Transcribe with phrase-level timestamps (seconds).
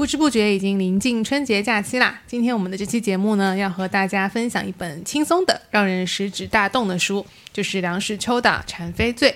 [0.00, 2.22] 不知不觉已经临近春节假期啦！
[2.26, 9.30] 今天我们的这期节目呢，要和大家分享一本轻松的、让人食指大动的书，就是梁实秋的《馋妃醉》。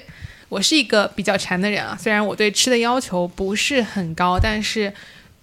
[0.48, 4.90] 我是一个比较馋的人啊，虽然我对吃的要求不是很高，但是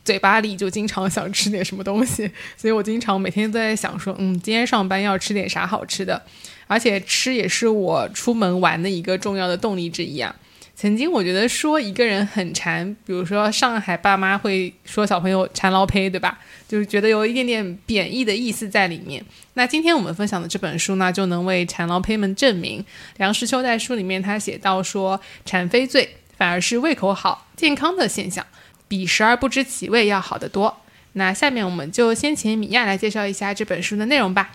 [0.04, 6.20] 嘴巴里就经常想吃点什么东西，所以我经常每天都在想说，嗯，今天上班要吃点啥好吃的，
[6.66, 10.36] 而且吃也是我出门玩的一个重要的动力之一啊。
[10.82, 16.40] 曾经我觉得说一个人很馋，比如说上海爸妈会说小朋友馋老胚，对吧？
[16.68, 19.24] 就是觉得有一点点贬义的意思在里面。
[19.54, 22.84] 那今天我们分享的这本书呢，就能为馋老胚们证明。
[23.18, 28.44] 梁实秋在书里面他写到说，馋非罪，反而是胃口好、健康的现象，
[28.88, 30.76] 比食而不知其味要好得多。
[31.14, 34.50] 那下面我们就先请米娅来介绍一下这本书的内容吧。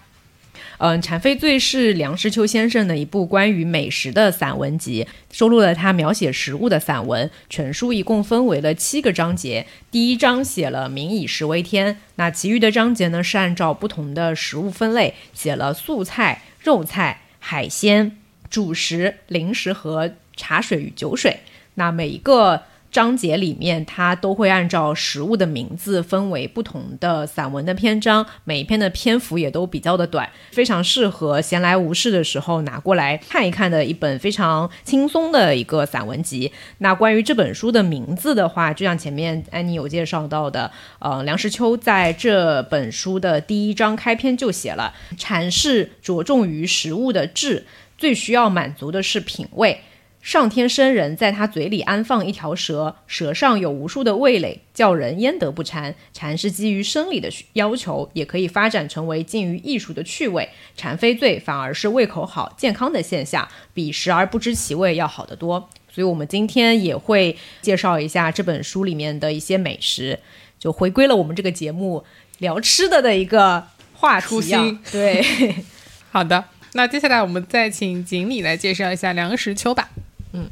[0.79, 7.31] 嗯，《馋妃醉》是梁实秋先生的一部关于美食的散文集，收录了他描写食物的散文。
[7.49, 18.19] 全书一共分为了七个章节，第一章写了“民以食为天”，那其余的章节呢是按照不同的食物分类，写了素菜、肉菜、海鲜、
[18.51, 21.41] 主食、零食和茶水与酒水。
[21.75, 22.63] 那每一个。
[22.91, 36.51] 章节里面，它都会按照食物的名字分为不同的散文的篇章，每一篇的篇幅也都比较的短，非常适合闲来无事的时候拿过来看一看的一本非常轻松的一个散文集。
[36.79, 47.67] 那关于这本书的名字的话，就像前面安妮有介绍到的，呃，梁实秋在这本书的第一章开篇就写了：阐释着重于食物的质，
[47.99, 49.81] 最需要满足的是品味。
[50.27, 55.95] 上天生人在他嘴里安放一条蛇，蛇上有无数的味蕾，叫人焉得不馋？
[56.13, 60.49] 馋是基于生理的要求，也可以发展成为近于艺术的趣味。
[60.77, 65.71] 馋非罪，反而是胃口好、健康的现象，比食而不知其味要好得多。
[65.89, 70.19] 所以，我们今天也会介绍一下这本书里面的一些美食，
[70.59, 72.05] 就回归了我们这个节目
[72.39, 73.65] 聊吃的的一个
[73.95, 74.81] 话题。
[74.91, 75.25] 对，
[76.11, 79.91] 好的，那接下来我们再请锦鲤来介绍一下梁实秋吧。
[80.37, 80.51] 嗯，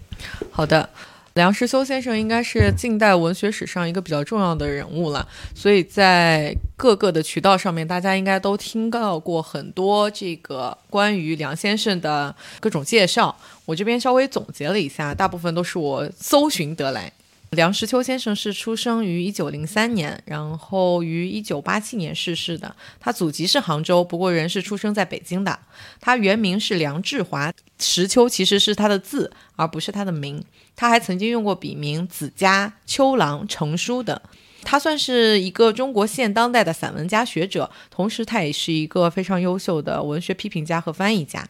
[0.51, 0.89] 好的。
[1.35, 13.37] 梁实秋先生应该是近代文学史上一个比较重要的人物了，所以在各个的渠道上面，大家应该都听到过很多这个关于梁先生的各种介绍。
[13.65, 17.13] 我这边稍微总结了一下，大部分都是我搜寻得来。
[17.55, 22.75] 梁实秋先生是出生于一九零三年，然后于一九八七年逝世的。
[23.01, 25.59] 他祖籍是杭州，不过人是出生在北京的。
[26.01, 30.45] 他原名是梁志华，实秋其实是他的字，而不是他的名。
[30.77, 34.21] 他还曾经用过笔名子家、秋郎、程书等。
[34.63, 41.47] 他算是一个中国现当代的散文家学者，同时他也是一个非常优秀的文学批评家和翻译家。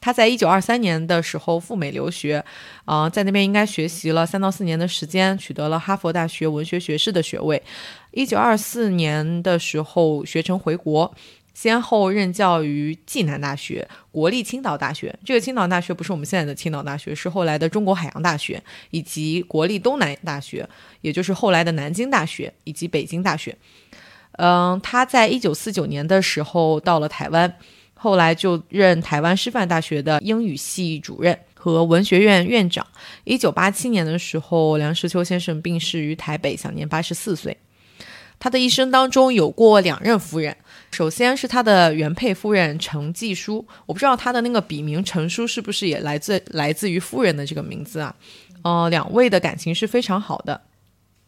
[0.00, 2.44] 他在一九二三年的时候赴美留学，
[2.84, 7.60] 啊，在那边应该学习了三到四年的时间，取得了哈佛大学文学学士的学位。
[8.12, 11.12] 一九二四年的时候学成回国，
[11.52, 15.12] 先后任教于暨南大学、国立青岛大学。
[15.24, 20.68] 这个青岛大学不是我们现在的青岛大学，是后来的中国海洋大学，以及国立东南大学，
[21.00, 23.56] 也就是后来的南京大学以及北京大学。
[24.34, 27.56] 嗯，他在一九四九年的时候到了台湾。
[28.00, 32.86] 后来就任台湾师范大学的英语系主任和文学院院长。
[33.24, 37.56] 一九八七年的时候，梁实秋先生病逝于台北，享年八十四岁。
[38.38, 40.56] 他的一生当中有过两任夫人，
[40.92, 48.14] 首先是他的原配夫人程继书，我不知道他的那个笔名程书是不是也来自来自于夫人的这个名字啊？
[48.62, 50.60] 呃，两位的感情是非常好的。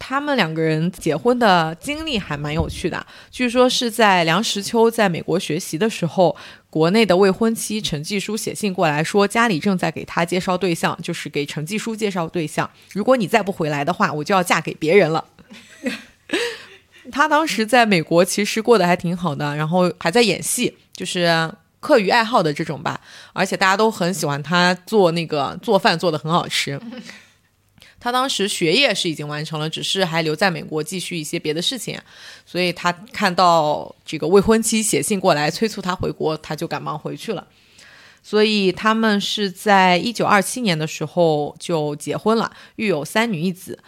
[0.01, 6.35] 他们两个人结婚的经历还蛮有趣的，据说是在梁实秋在美国学习的时候，
[6.71, 12.69] 国内的未婚妻陈继书写信过来说，家里正在给他介绍对象，就是给陈继书介绍对象。
[12.93, 15.23] 如果你再不回来的话，我就要嫁给别人了。
[17.13, 22.99] 他当时在美国其实过得还挺好的，然后还在演戏，就是课余爱好的这种吧，
[23.35, 26.81] 而且大家都很喜欢他做那个做饭做的很好吃。
[28.01, 32.01] 他当时学业是已经完成了，只是还留在美国继续一些别的事情，
[32.47, 37.47] 所以他看到这个未婚妻写信过来催促他回国，他就赶忙回去了。
[38.23, 43.79] 所以他们是在一九二七年的时候就结婚了，育有三女一子。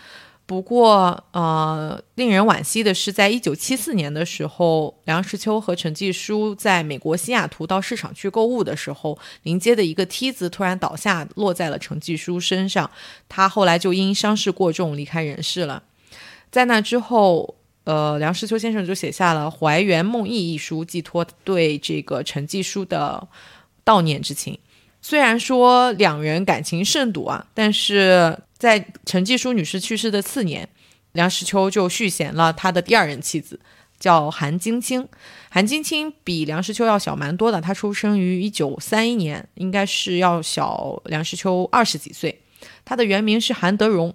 [0.45, 12.91] 不过，呃，令人惋惜的是，在一九七四年的时候，梁实秋和陈继书在美国西雅图到市场去购物的时候，临街的一个梯子突然倒下，落在了陈继书身上。
[13.29, 15.83] 他后来就因伤势过重离开人世了。
[16.51, 17.55] 在那之后，
[17.85, 23.27] 呃，梁实秋先生就写下了《怀园梦忆》一书，寄托对这个陈继书的
[23.85, 24.59] 悼念之情。
[25.01, 30.69] 虽然说两人感情甚笃啊，但是在陈继书女士去世的次年，
[31.11, 33.59] 梁实秋就续弦了他的第二任妻子，
[33.99, 35.09] 叫韩晶清。
[35.51, 42.41] 韩晶清比梁实秋要小蛮多的，她出生于一九三一年，应该是要小梁实秋二十几岁。
[42.85, 44.15] 她的原名是韩德荣，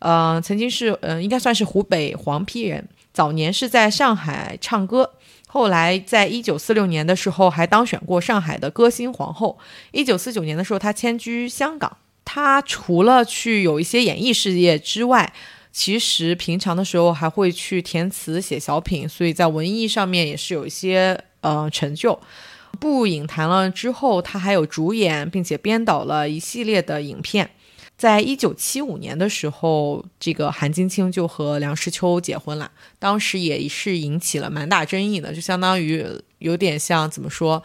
[0.00, 5.14] 呃，曾经是呃，应该算是湖北黄陂人，早年是在上海唱歌。
[5.46, 9.58] 后来，在一九四六年的时候，还当选过上海的歌星皇后。
[9.92, 11.96] 一九四九年的时候，她迁居香港。
[12.26, 15.32] 他除了去有一些演艺事业之外，
[15.72, 22.20] 其实平常的时候还会去填词、写小品，所以在文艺上面也是有一些呃成就。
[22.78, 27.48] 不影坛了之后，他还有主演并且编导了一系列的影片。
[27.96, 36.04] 在一九七五年的时候，这个韩晶清就和梁实秋结婚了，当时也是引起了蛮大争议的，就相当于
[36.38, 37.62] 有点像怎么说，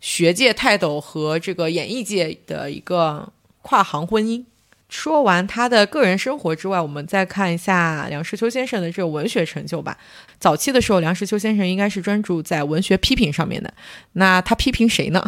[0.00, 3.32] 学界泰斗和这个演艺界的一个
[3.62, 4.44] 跨行婚姻。
[4.88, 9.96] 说完他的个人生活之外，我们再看一下梁实秋先生的这个文学成就吧。
[10.40, 13.72] 早期的时候，梁实秋先生应该是专注在文学批评上面的。
[14.14, 15.24] 那他批评谁呢？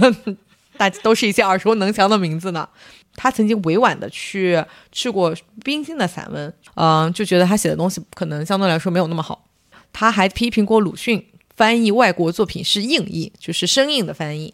[0.76, 2.68] 大家都是一些耳熟能详的名字呢。
[3.14, 5.34] 他曾经委婉的去去过
[5.64, 9.46] 冰心的散文，嗯，就觉得他写的东西可能相对来说没有那么好。
[9.92, 11.24] 他还批评过鲁迅
[11.54, 14.52] 翻译外国作品是硬译，就是生硬的翻译，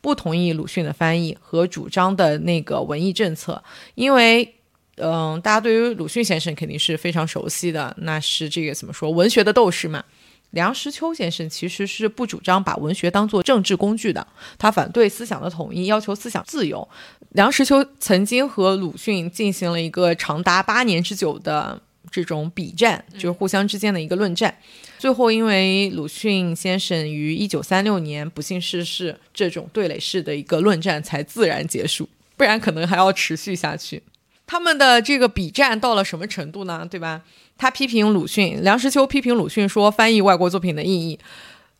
[0.00, 3.62] 不同意鲁迅的翻译和主张的那个文艺政策。
[3.94, 4.54] 因为，
[4.96, 10.04] 嗯，大家对于鲁迅先生肯定是非常熟悉的，那是这个怎么说，文学的斗士嘛。
[10.50, 14.26] 梁实秋先生其实是不主张把文学当做政治工具的，
[14.56, 16.88] 他反对思想的统一，要求思想自由。
[17.30, 21.78] 梁实秋曾经和鲁迅进行了一个长达八年之久的
[22.22, 24.54] 这种比战，就是互相之间的一个论战。
[24.98, 34.02] 最后，因为鲁迅先生于一九三六年不幸逝世，这种对垒式的一个论战才自然结束，不然可能还要持续下去。
[34.46, 36.86] 他们的这个比战到了什么程度呢？
[36.90, 37.22] 对吧？
[37.58, 41.18] 他批评鲁迅，梁实秋批评鲁迅说翻译外国作品的意义。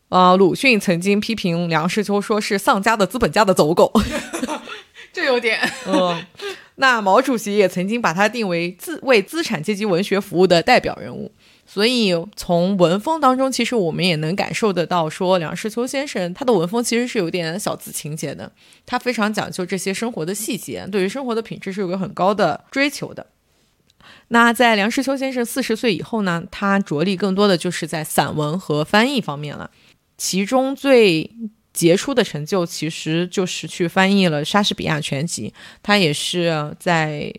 [0.08, 3.92] 呃，鲁迅曾经批评梁实秋说是丧家的资本家的走狗，
[5.12, 5.58] 这有点。
[5.86, 6.24] 嗯，
[6.76, 11.32] 那毛主席也曾经把他定为资为资产阶级文学服务的代表人物。
[11.68, 18.52] 所以从文风当中，其实我们也能感受得到，说梁实秋先生他的文风其实是有点小资情节的，
[18.84, 23.26] 他非常讲究这些生活的细节，对于生活的品质是有个很高的追求的。
[24.28, 29.70] 那在梁实秋先生四十岁以后呢，他着力更多的就是在散文和翻译方面了。
[30.16, 31.28] 其中最
[31.76, 35.52] 杰出的成就，其实就是去翻译了莎士比亚全集。
[35.82, 37.30] 他也是在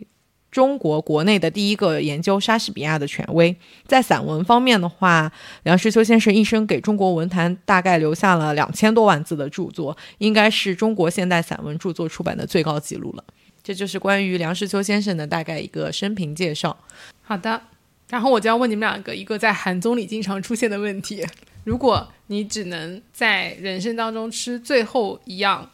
[0.51, 3.55] 中国国内的第一个研究莎士比亚的权威。
[3.87, 5.31] 在散文方面的话，
[5.63, 13.23] 梁实秋先生一生给中国文坛大概留下了两千多万字的著作，应该是中国现代散文著作出版的最高纪录了。
[13.63, 16.77] 这就是关于梁实秋先生的大概一个生平介绍。
[17.21, 17.61] 好的，
[18.09, 21.25] 然后我就要问你们两个一个在韩综里经常出现的问题：
[21.67, 25.69] 如果你只能在人生当中吃最后一样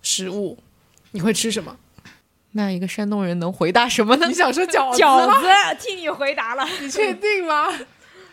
[0.00, 0.56] 食物，
[1.10, 1.76] 你会吃什么？
[2.52, 4.26] 那一个山东人能回答什么呢？
[4.26, 5.02] 你想说饺子？
[5.02, 5.46] 饺子，
[5.78, 6.66] 替你回答了。
[6.80, 7.66] 你确定吗？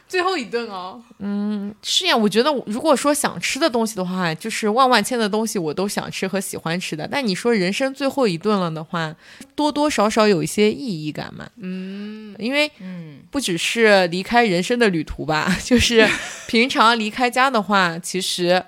[0.08, 7.06] 最后一顿哦，嗯，是呀，我觉得如果说想吃的东西的话，就是万万千的东西我都想吃和喜欢吃的。
[7.12, 9.14] 但你说人生最后一顿了的话，
[9.54, 16.08] 多多少少有一些意义感嘛，嗯，因为嗯，不只是离开人生的旅途吧， 就是
[16.48, 18.64] 平常离开家的话，其实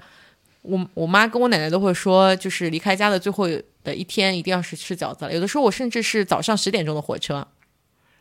[0.63, 3.47] 我我妈跟我奶奶都会说，就是离开家的最后
[3.83, 5.33] 的一天一定要是吃饺子了。
[5.33, 7.47] 有的时候我甚至是早上十点钟的火车。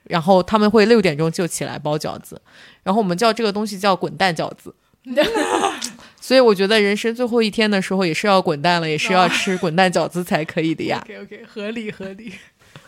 [0.09, 2.43] 然后他们会六点钟就起来包饺子，
[2.83, 4.75] 然后我们叫这个东西叫滚蛋饺子。
[6.21, 11.01] 所以我觉得人生最后一天的时候也是要滚蛋了，也是要吃滚蛋饺子才可以的呀。
[11.05, 12.33] OK OK，合理合理。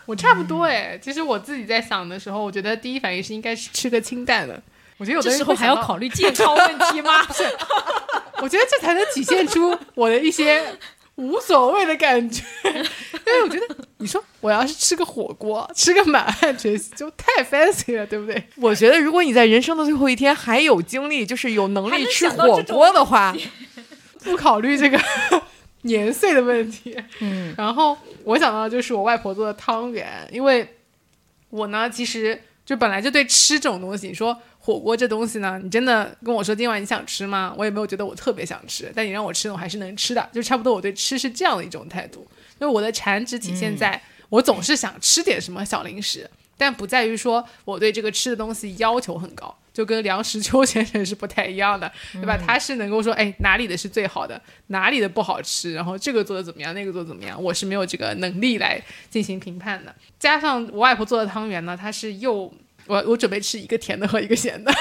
[0.05, 4.61] 我差不多哎，其实我自己在想的时候，我觉得第一反应是应该是吃个清淡的。
[4.97, 7.21] 我觉得有的时候还要考虑健康问题吗？
[7.33, 7.43] 是，
[8.41, 10.63] 我觉得这才能体现出我的一些。
[11.17, 12.73] 无所谓的感觉，因
[13.25, 18.49] 为我觉得你说我要是吃个火锅，吃个满汉全席就太 fancy 了，对不对？
[18.57, 23.33] 我觉得如果你在人生的最后一天还有精力，就是有能力吃火锅的话，
[24.25, 24.99] 不考虑这个
[25.85, 26.95] 年岁的问题。
[27.19, 30.67] 嗯， 然后我想到就是我外婆做的汤圆，因为
[31.49, 37.53] 我呢其实就本来就对吃这种东西，你说火锅这东西呢，你真的跟我说今晚你想吃吗？
[37.57, 42.27] 我也没有觉得我特别想吃，但你让我吃，我还是能吃的，就差不多我对吃是这样的一种态度。
[42.59, 49.57] 因为我的馋只体现在我总是想吃点什么小零食，但不在于说我对这个吃的东西要求很高。
[49.75, 52.37] 就跟梁实秋 先生是不太一样的，对吧？
[52.37, 59.93] 他是能够说，哎，哪里的是最好的，哪里的不好吃，然后这个做的怎么样，那个做的怎么样，我是没有这个能力来进行评判的。
[60.17, 62.49] 加上我外婆做的汤圆呢，它是又
[62.85, 64.71] 我我准备吃一个甜的和一个咸的，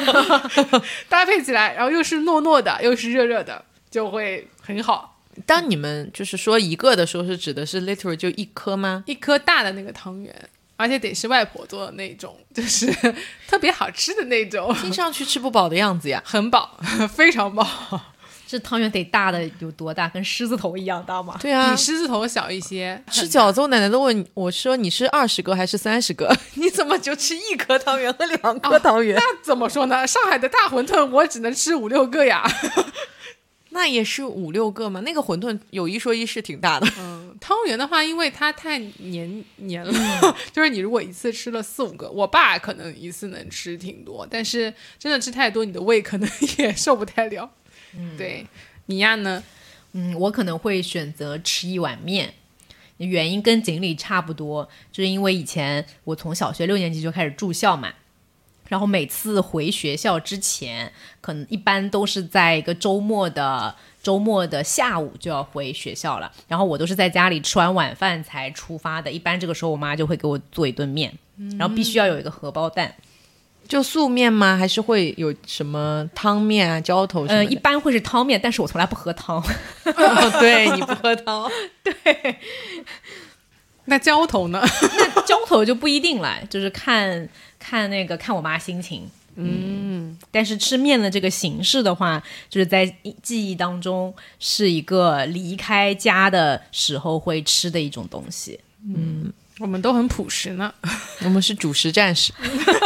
[1.10, 5.20] 搭配起来，然后又是糯糯的，又是热热的，就会很好。
[5.44, 9.04] 当你们就是说一个的时候，是指的是 literally 就一颗吗？
[9.06, 10.34] 一颗大的那个汤圆。
[10.76, 12.92] 而且得是外婆做的那种，就是
[13.48, 16.78] 特别好吃的那种，听上去吃不饱的样子呀， 很饱，
[17.14, 17.66] 非常饱。
[18.48, 20.08] 这汤圆得大的有多大？
[20.08, 21.36] 跟狮子头一样大吗？
[21.40, 23.02] 对啊，比狮子头小一些。
[23.10, 26.32] 吃饺子，我奶奶都问我说：“你是二十个还是三十个？
[26.54, 30.06] 你怎么就吃一颗汤圆和两颗汤圆？”那怎么说呢？
[30.06, 32.48] 上海的大馄饨我只能吃五六个呀。
[33.76, 36.88] 那也是五六个嘛，那个馄饨有一说一是挺大的。
[36.98, 39.92] 嗯， 汤圆的话，因为它太黏黏了，
[40.50, 46.28] 就是你如果一次吃了四五个，我爸可能一次能吃挺多，但是真的吃太多，你的胃可能
[46.58, 47.50] 也受不太了。
[47.94, 48.46] 嗯，对，
[48.86, 49.44] 你呀呢？
[49.92, 52.32] 嗯，我可能会选择吃一碗面，
[52.96, 57.92] 原因跟锦鲤差不多，就是因为以前我从小学六年级就开始住校嘛。
[58.68, 66.30] 然后每次回学校之前，可能一般都是在一个周末的周末的下午就要回学校了。
[66.48, 69.10] 然后我都是在家里吃完晚饭才出发的。
[69.10, 71.12] 一般这个时候，我妈就会给我做一顿面，
[71.58, 72.94] 然后必须要有一个荷包蛋。
[73.68, 74.56] 就素面吗？
[74.56, 77.26] 还是会有什么汤面啊、浇头？
[77.26, 79.42] 嗯，一般会是汤面，但是我从来不喝汤。
[80.38, 81.50] 对，你不喝汤。
[81.82, 82.36] 对。
[83.86, 84.60] 那浇头呢？
[85.14, 87.28] 那浇头就不一定了，就是看。
[87.68, 89.08] 看那个，看我妈心情。
[89.34, 92.86] 嗯，但是吃面的这个形式的话，就是在
[93.20, 98.60] 记忆当中是一个离开家的时候会吃的一种东西。
[98.86, 100.72] 嗯，我们都很朴实呢，
[101.24, 102.32] 我们是主食战士。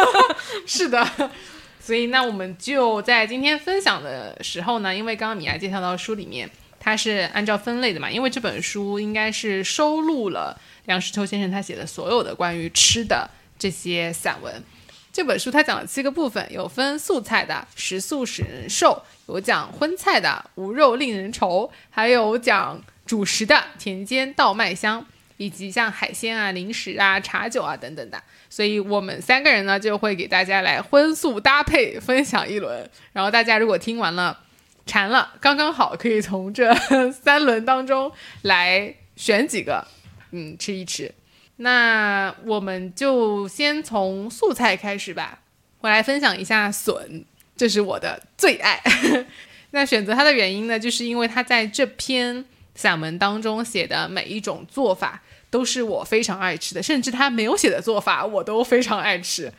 [0.66, 1.30] 是的，
[1.78, 13.30] 所以那我们就在今天分享的时候呢，因为刚刚米娅介绍到书里面，它是按照分类的嘛，因为这本书应该是收录了梁实秋先生他写的所有的关于吃的。
[13.60, 14.64] 这些散文，
[15.12, 25.04] 这本书它讲了七个部分，有分素菜的“食素使人瘦”，有讲荤菜的“无肉令人愁”，还有讲主食的“田间稻麦香”，
[25.36, 28.22] 以及像海鲜啊、零食啊、茶酒啊等等的。
[28.48, 32.88] 所以我们三个人呢，就会给大家来荤素搭配分享一轮。
[33.12, 34.40] 然后大家如果听完了
[34.86, 36.74] 馋了，刚刚好可以从这
[37.12, 39.86] 三轮当中来选几个，
[40.30, 41.14] 嗯，吃一吃。
[41.62, 45.40] 那我们就先从素菜开始吧。
[45.80, 47.24] 我来分享一下笋，
[47.54, 48.82] 这是我的最爱。
[49.72, 59.52] 那选择它的原因呢，就是因为它在这篇散文当中写的每一种做法都是我非常爱吃的，甚至他没有写的做法我都非常爱吃。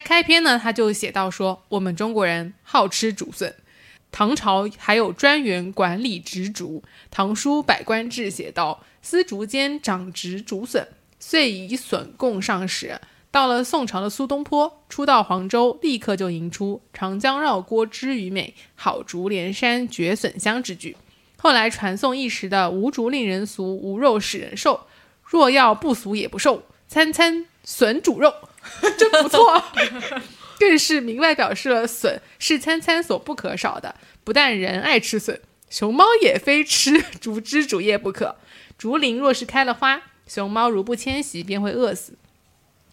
[0.00, 3.54] 开篇呢，他就写到说，我们中国人好吃竹笋，
[4.10, 10.88] 唐朝还有专员管理植竹，《唐书百官志》写道：丝竹间长植竹笋。
[11.30, 12.98] 遂以笋供上使。
[13.30, 20.96] 到了宋朝的苏东坡，初到黄州，立刻就吟出“长江绕郭知鱼美，好竹连山绝笋香”之句。
[21.36, 24.86] 后来传颂一时的“无竹令人俗，无肉使人瘦”，
[25.22, 28.32] 若要不俗也不瘦，餐餐笋煮肉，
[28.96, 29.62] 真不错。
[30.58, 33.94] 更是明白表示了笋是餐餐所不可少的。
[34.24, 38.36] 不但人爱吃笋，熊猫也非吃竹枝竹叶不可。
[38.78, 40.00] 竹林若是开了花。
[40.28, 42.12] 熊猫如不迁徙，便会饿死，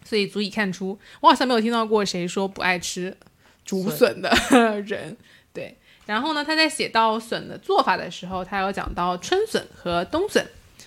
[0.04, 3.16] 所以足以看出，我好像没有听到过谁说不爱吃
[3.64, 4.30] 竹笋的
[4.86, 5.16] 人。
[5.52, 5.76] 对，
[6.06, 10.44] 然后呢，他在写到笋的做法的时候，他有讲到春笋和冬笋。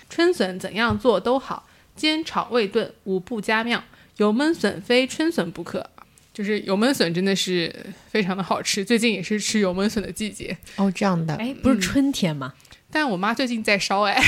[0.08, 3.82] 春笋怎样做都好，煎炒味炖无不佳妙。
[4.16, 5.88] 油焖笋非春笋不可，
[6.34, 7.74] 就是油焖笋真的是
[8.08, 8.84] 非常的好吃。
[8.84, 12.54] 最近也是吃油焖笋的季节哦，这样的，哎，不是春天吗？
[12.90, 14.20] 但我妈最近在烧哎。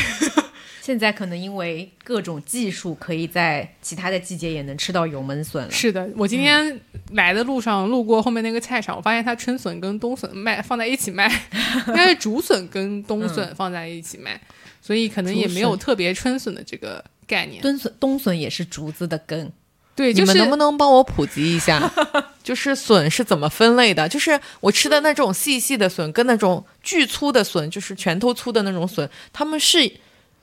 [0.84, 5.70] 现在可能因为各种技术，可以在其他的季节也能吃到油焖笋了。
[5.70, 6.80] 是的，我今天
[7.12, 11.28] 来的路上路过后面那个菜场，我发现它春笋跟冬笋卖放在一起卖，
[11.86, 14.40] 应该是竹笋跟冬笋放在一起卖，
[14.80, 17.62] 所以可能也没有特别春笋的这个概念。
[17.62, 19.52] 冬笋冬笋也是竹子的根。
[19.94, 21.88] 对，你们能不能帮我普及一下，
[22.42, 24.08] 就是笋是怎么分类的？
[24.08, 29.88] 就是我吃的那种细细的笋，跟那种巨粗的笋，就是拳头粗的那种笋，它们是。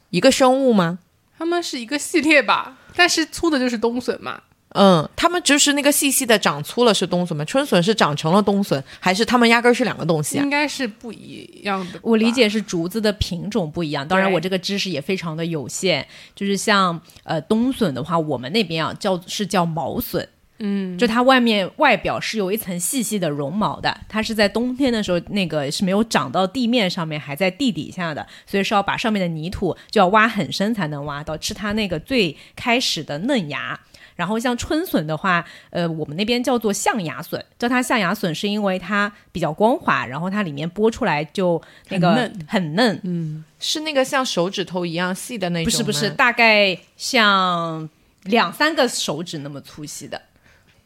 [0.09, 0.99] 一个生物吗？
[1.37, 4.41] 它们是一个系列吧，但是粗的就是冬笋嘛。
[4.75, 7.43] 嗯，它们就是那个细细的长粗了是冬笋吗？
[7.43, 10.49] 春笋是长成了冬笋，还是它们压根儿是两个东西啊应？
[10.49, 11.99] 该是不一样的吧。
[12.03, 16.07] 我理解是竹子的品种不一样，当然对我这个知识也非常的有限。
[16.35, 33.79] 就是像呃冬笋的话，我们那边啊叫是叫毛笋，嗯，就它外面外表是有一层细细的绒毛的，它是在冬天的时候那个是没有长到地面上面，还在地底下的，所以是要把上面的泥土就要挖很深才能挖到，吃它那个最开始的嫩芽。
[34.15, 42.45] 然后像春笋的话，呃，我们那边叫做象牙笋，叫它象牙笋是因为它比较光滑，然后它里面剥出来就那个很嫩。
[42.45, 47.89] 很嫩，嗯，是那个像手指头一样细的那种不是不是，大概像
[48.23, 50.21] 两三个手指那么粗细的。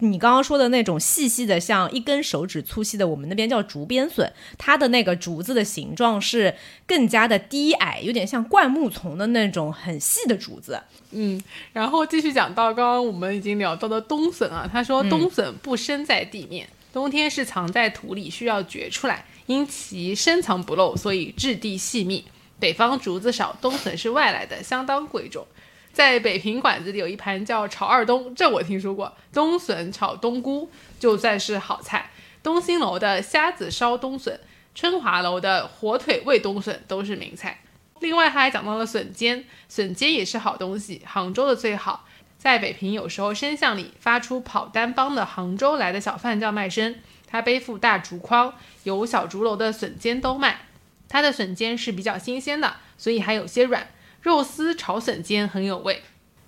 [0.04, 6.54] 你刚刚说的那种细细的，像一根手指粗细的，我们那边叫竹编笋，它的那个竹子的形状是
[6.86, 10.82] 更加的低矮，有点像灌木丛的那种很细的竹子。
[11.12, 11.42] 嗯
[11.72, 22.26] 然后继续讲到刚刚我们已经聊到的冬笋啊，他说冬笋不生在地面，冬天是藏在土里，需要掘出来，因其深藏不露，所以质地细密。
[22.60, 25.46] 北方竹子少，冬笋是外来的，相当贵重。
[25.94, 30.70] 在北平馆子里有一盘叫炒二冬，这我听说过，冬笋炒冬菇
[31.00, 32.10] 就算是好菜。
[32.42, 34.40] 东兴楼的虾子烧冬笋，
[34.74, 37.60] 春华楼的火腿味冬笋都是名菜。
[38.00, 42.06] 另外，他还讲到了笋尖，笋尖也是好东西，杭州的最好。
[42.38, 46.96] 在北平，有时候深巷里发出跑单帮的杭州来的小贩叫卖声，
[47.28, 50.66] 他背负大竹筐，有小竹楼的笋尖都卖。
[51.08, 53.88] 他的笋尖是比较新鲜的，所以还有些软，
[54.24, 56.02] 肉丝炒笋尖很有味，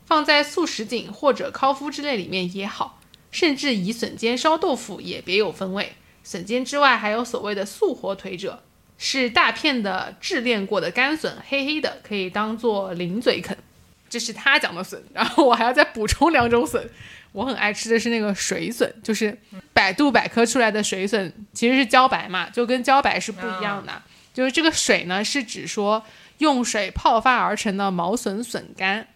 [0.05, 5.94] 放在素什锦或者烤麸之类里面也好，甚至以笋尖烧豆腐也别有风味。
[6.24, 8.63] 笋尖之外，还有所谓的素火腿者，
[8.98, 13.55] 是大片的炙炼过的干笋，黑黑的，可以当做零嘴啃。
[14.10, 16.89] 这是他讲的笋，然后我还要再补充两种笋。
[17.34, 19.38] 我很爱吃的是那个水笋，就是
[19.74, 24.01] 百度百科出来的水笋，其实是茭白嘛，就跟茭白是不一样的。
[24.33, 26.01] 就是这个水呢，是指说
[26.39, 29.07] 用水泡发而成的毛笋笋干。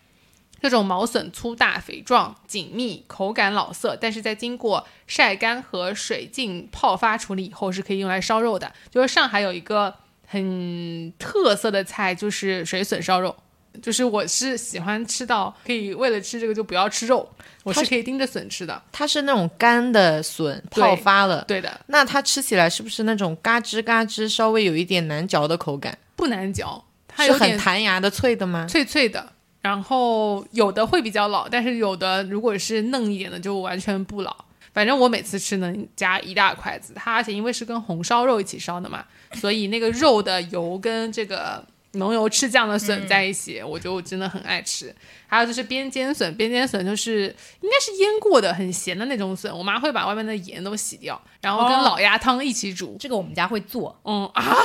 [0.62, 8.70] 这种毛笋粗大、肥壮、紧密，口感老涩，但是在经过晒干和水浸泡发处理以后，是可以用来烧肉的。
[8.92, 9.96] 就是上海有一个
[10.28, 13.34] 很特色的菜，就是水笋烧肉。
[13.82, 17.30] 就是我是喜欢吃到可以为了吃这个就不要吃肉，
[17.64, 18.82] 我是可以盯着笋吃的。
[18.92, 25.98] 它是那种干的笋泡发了，对的，那它吃起来是不是那种嘎吱嘎吱，稍微有一点难嚼的口感？
[26.18, 26.84] 不难嚼，
[27.20, 28.66] 它有很弹牙的脆的吗？
[28.68, 29.34] 脆脆的。
[29.62, 34.34] 然后有的会比较老，但是有的如果是嫩一点的就完全不老。
[34.72, 39.04] 反正我每次吃能夹一大筷子，它而且因为是跟红烧肉一起烧的嘛，
[39.34, 41.62] 所以那个肉的油跟这个
[41.94, 44.94] 浓油赤酱的笋在一起，我觉得我真的很爱吃。
[45.28, 47.24] 还有就是边尖笋，边尖笋就是
[47.62, 52.98] 应该是腌过的，很咸的那种笋，我妈会把外面的盐都洗掉，然后跟哦老鸭汤一起煮。
[53.00, 54.56] 这个我们家会做，嗯啊，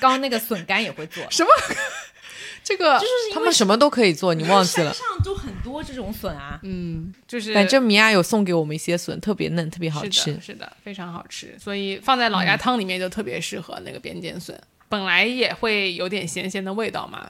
[0.00, 1.48] 刚 刚那个笋干也会做，什么
[2.64, 4.94] 这个就是他们什么都可以做，你忘记山了？
[4.94, 6.58] 上就很多这种笋啊。
[6.62, 10.40] 嗯，就是反正米娅有送给我们一些笋，特别嫩，特别好是吃的，。
[10.40, 14.58] 是的，非常好吃，所以放在老鸭汤里面就特别适合那个边尖笋，
[14.94, 17.28] 本来也会有点咸咸的味道嘛，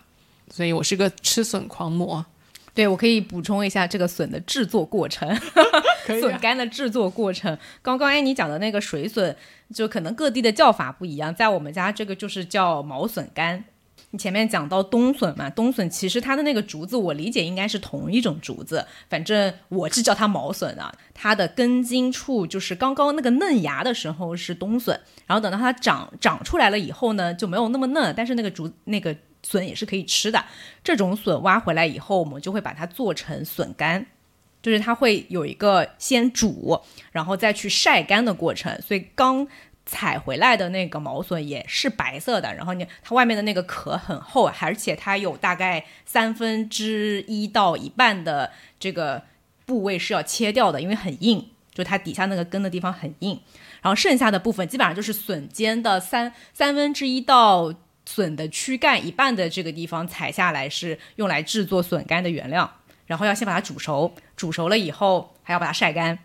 [0.50, 2.22] 所以我是个吃笋狂魔。
[2.74, 5.40] 对，我可以补充一下这个笋的制作过程，啊
[6.06, 7.56] 笋干的制作过程。
[7.80, 9.34] 刚刚安妮讲的那个水笋，
[9.72, 13.64] 就可能各地的叫法不一样，在我们家这个就是叫毛笋干。
[14.14, 20.94] 你前面讲到冬笋嘛，冬笋其实它的那个竹子，我理解应该是同一种竹子，反正我是叫它毛笋的。
[21.12, 30.44] 它的根茎处就是刚刚那个嫩芽的时候是冬笋，然后等到它长长出来了以后呢，就没有那么嫩，但是那个竹那个笋也是可以吃的。
[30.84, 34.06] 这种笋挖回来以后，我们就会把它做成笋干。
[34.62, 36.80] 就是它会有一个先煮，
[37.12, 39.46] 然后再去晒干的过程，所以刚
[39.86, 49.22] 采回来的那个毛笋也是白色的，然后你它外面的那个壳很厚，而且它有大概三分之一到一半的这个
[49.66, 53.40] 部位是要切掉的，因为很硬，就它底下那个根的地方很硬，
[53.82, 57.74] 然后剩下的部分基本上就是笋尖的三三分之一到
[58.06, 62.78] 笋的躯干一半的这个地方采下来是用来制作笋干的原料。
[63.06, 66.18] 然后要先把它煮熟，煮熟了以后还要把它晒干。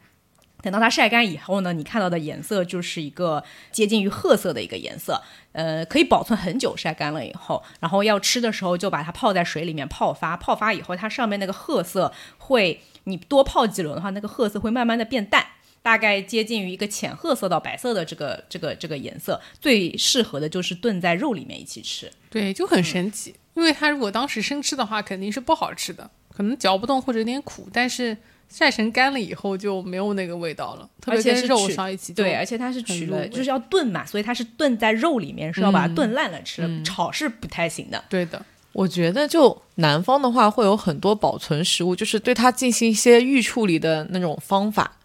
[0.61, 5.21] 等到它晒干以后呢，你看到的颜色就是一个接近于褐色的一个颜色，
[5.53, 6.75] 呃，可以保存很久。
[6.75, 15.45] 晒干了以后，然后要吃的时候就把它泡在水里面泡发，泡发以后它上面那个褐色会，你多泡几轮的话，那个褐色会慢慢的变淡，
[15.81, 19.41] 大概接近于一个浅褐色到白色的这个这个这个颜色。
[19.59, 22.11] 最适合的就是炖在肉里面一起吃。
[22.29, 28.15] 对，就很神奇，因为它如果当时生吃的话，肯定是不好吃的，可能嚼不动或者有点苦，但是
[28.49, 32.23] 晒成干了以后就没有那个味道了，特而别跟肉且是取烧一起就。
[32.23, 38.03] 对，而且它是取就是要炖嘛，所以它是炖在肉里面，是要把它嗯炖烂了吃，嗯炒是不太行的。
[38.09, 44.97] 对的，我觉得就南方的话，会有很多保存食物，就是对它进行一些预处理的那种方法，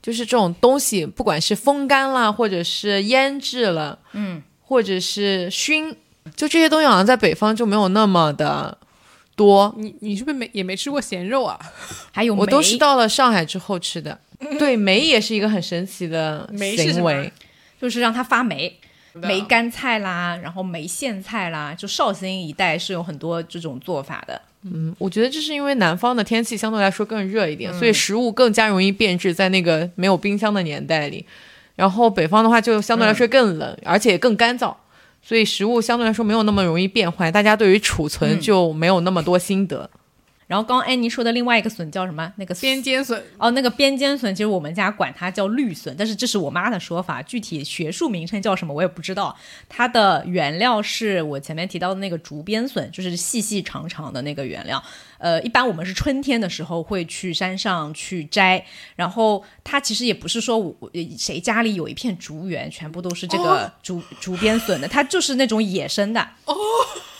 [0.00, 5.90] 就是这种东西，不管是风干啦，或者是腌制了，嗯，或者是熏，
[6.36, 8.78] 就这些东西好像在北方就没有那么的
[9.38, 9.72] 多。
[9.78, 11.58] 你你是不是没也没吃过咸肉啊？
[12.12, 14.18] 还有我都是到了上海之后吃的。
[14.58, 17.32] 对，梅也是一个很神奇的行为。
[17.80, 18.76] 就是让它发霉。
[19.14, 24.40] 的梅干菜啦，然后梅苋菜啦，就绍兴一带是有很多这种做法的。
[24.62, 31.24] 嗯，我觉得这是因为南方的天气相对来说更热一点，所以食物更加容易变质，在那个没有冰箱的年代里。
[31.74, 34.74] 然后北方的话就相对来说更冷，而且更干燥，
[35.28, 39.90] 所以食物相对来说没有那么容易变坏，大家对于储存嗯就没有那么多心得。
[40.46, 42.32] 然后刚刚安妮说的另外一个笋叫什么？
[42.36, 49.36] 那个边尖笋，哦，那个边尖笋，其实我们家管它叫绿笋，但是这是我妈的说法，具体学术名称叫什么我也不知道。
[49.68, 54.82] 它的原料是我前面提到的那个竹边笋，就是细细长长的那个原料。
[55.18, 58.64] 呃，一般我们是春天的时候会去山上去摘，
[58.96, 66.20] 然后它其实也不是说我我谁家里有一片竹园，全部都是这个竹、竹编笋的，它就是那种野生的。
[66.44, 66.54] 哦。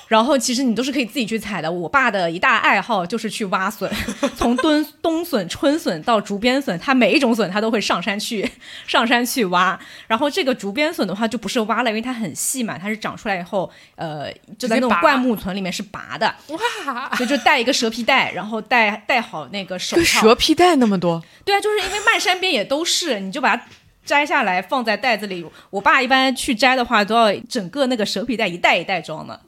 [0.08, 1.70] 然后其实你都是可以自己去采的。
[1.70, 3.90] 我爸的一大爱好就是去挖笋，
[4.34, 8.50] 从冬冬笋、春笋到竹编笋，他每一种笋他都会上山去
[8.86, 9.78] 上山去挖。
[10.06, 20.02] 然后这个竹编笋的话就不是挖了，因为它很细嘛，它是长出来以后，呃，就在那种灌木丛里面是拔的，哇，所以就带一个蛇皮袋，然后带带好那个手套。
[20.02, 23.62] 蛇皮袋那么多，对啊，就是因为漫山遍野都是，你就把它。
[24.08, 29.38] 摘下来放在袋子里，我爸一般去摘的话，都要整个那个蛇皮袋一袋一袋装的。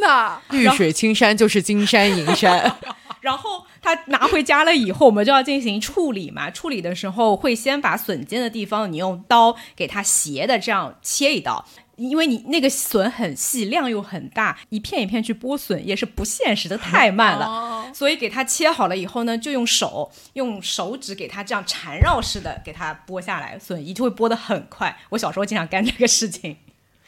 [0.00, 2.74] 那绿水青山就是金山银山。
[3.20, 6.48] 然后他拿回家了以后，我们就要进行处理嘛。
[6.48, 11.62] 处理的时候会先把笋尖的地方，你用刀给它斜的这样切一刀，
[11.96, 17.46] 因为你那个笋很细，量又很大，一片一片去剥笋也是不现实的，太慢了。
[17.46, 24.94] 哦所以给它切好了以后呢，就用手用手指给它这样缠绕式的给它剥下来，笋一就会剥得很快。
[25.10, 26.56] 我小时候经常干这个事情。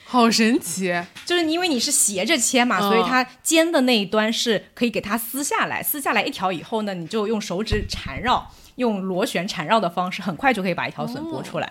[0.05, 0.95] 好神奇，
[1.27, 11.71] 就是因为你是斜着切嘛，嗯所以它尖的那一端是可以给它撕下来，撕下来一条以后呢，你就用手指缠绕，用螺旋缠绕的方式，很快就可以把一条笋剥出来。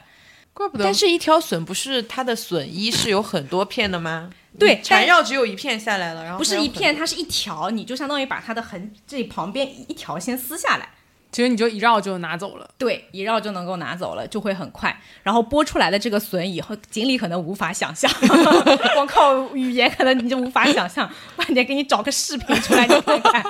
[0.57, 4.31] 怪不得但是，一条笋不是它的笋衣是有很多片的吗？
[4.57, 10.89] 对缠绕只有一片下来了，然后不是一片，它是一条，你就相当于把它的横这旁边一条先撕下来。
[11.37, 12.67] 其实你就一绕就拿走了。
[12.79, 14.99] 对，一绕就能够拿走了，就会很快。
[15.21, 18.11] 然后剥出来的这个笋以后，锦鲤可能无法想象，
[18.95, 21.07] 光靠语言可能你就无法想象。
[21.35, 23.45] 晚点给你找个视频出来你看看。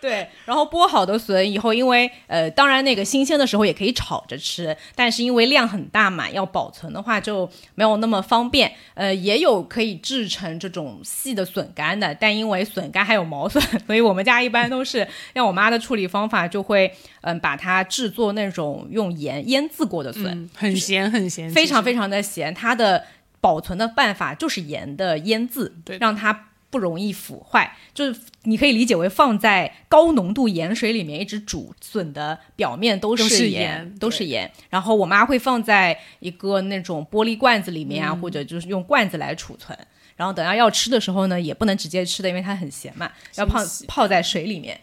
[0.00, 8.72] 对，然后剥好的笋以后，因为呃，当然那个新鲜的时候也可以炒着吃，但是因为量很大嘛，要保存的话就没有那么方便。
[8.94, 16.90] 呃，也有可以制成这种细的笋干的，但因为笋干还有毛笋， 所以我们家一般都是像我妈的处理方法就会。
[17.22, 22.52] 嗯，把它制作那种用盐腌制过的笋，嗯，很咸很咸，非常非常的咸。
[22.54, 23.04] 它的
[23.40, 27.76] 保存的办法就是盐的腌制，对让它不容易腐坏。
[27.92, 34.50] 就是你可以理解为放在高浓度盐水里面一直煮，笋的表面都都是盐，都是盐。
[34.70, 39.78] 然后我妈会放在一个那种玻璃罐子里面啊，嗯或者就是用罐子来储存。
[40.16, 44.80] 然后等下要吃的时候呢，也不能直接吃的，因为它很咸嘛，要泡泡在水里面。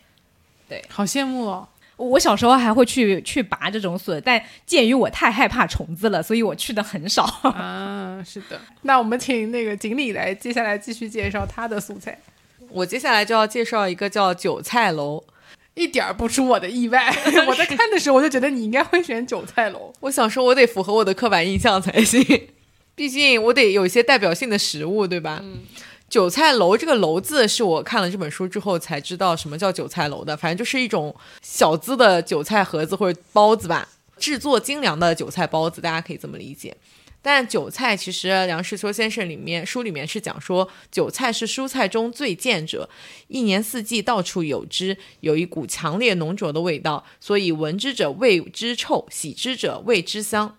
[0.68, 1.68] 对好羡慕哦。
[2.00, 7.24] 我小时候还会去去拔这种笋，但鉴于我太害怕虫子了，所以我去的很少。
[7.44, 8.60] 啊， 是的。
[8.84, 12.18] 那我们请那个锦鲤来，接下来继续介绍他的素菜，
[12.70, 15.24] 我接下来就要介绍一个叫韭菜楼。
[15.76, 17.14] 一点儿不出我的意外。
[17.48, 19.94] 我在看的时候，我就觉得你应该会选韭菜楼。
[20.02, 22.22] 我想说，我得符合我的刻板印象才行，
[22.96, 25.42] 毕竟我得有一些代表性的食物，对吧？
[26.10, 36.76] 韭菜楼这个楼字是我看了这本书之后才知道什么叫韭菜楼的，反正就是一种小资的韭菜盒子或者包子吧，制作精良的韭菜包子，大家可以这么理解。
[37.22, 42.90] 但韭菜其实梁实秋先生里面书里面是讲说，韭菜是蔬菜中最贱者，
[43.28, 50.58] 一年四季到处有之，有一股强烈浓浊的味道，所以闻之者味之臭，喜之者味之香。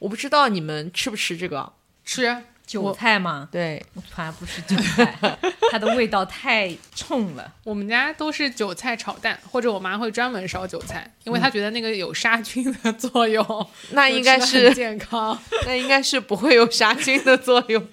[0.00, 1.72] 我不知道你们吃不吃这个？
[2.04, 5.38] 吃韭菜嘛，对，我从来不吃韭菜，
[5.70, 7.52] 它的味道太冲了。
[7.64, 13.44] 我们家都是韭菜炒蛋，或者我妈会专门烧韭菜，因为她觉得那个有杀菌的作用，
[13.92, 15.38] 那应该是健康。
[15.66, 17.86] 那应该是不会有杀菌的作用。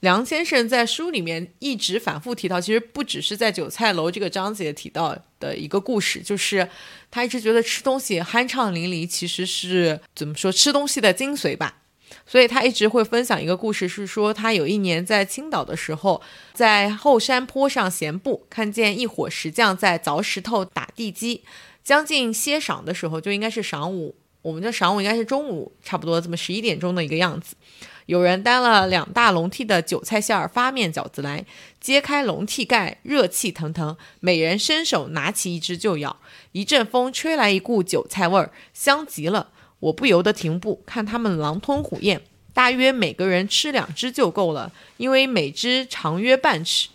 [0.00, 6.68] 梁先生在书里面一直反复提到，其实不只是在韭菜楼这个章节提到的一个故事，就是
[7.10, 11.77] 他一直觉得吃东西酣畅淋漓其实是怎么说吃东西的精髓吧。
[12.26, 16.20] 所以他一直会分享一个故事，是说他有一年在青岛的时候，
[16.52, 21.42] 在后山坡上闲步，看见一伙石匠在凿石头打地基。
[21.82, 27.56] 将近歇晌的时候，就应该是晌午，我们的晌午应该是中午，差不多这么十一点钟的一个样子。
[28.04, 31.44] 有人担了两大笼屉的韭菜馅儿发面饺子来，
[31.80, 36.18] 揭开笼屉盖，热气腾腾，每人伸手拿起一只就咬。
[36.52, 39.50] 一阵风吹来一股韭菜味儿，香极了。
[39.80, 42.20] 我不由得停步，看他们狼吞虎咽，
[42.52, 46.88] 大约每个人吃两只就够了，因为每只长约半尺。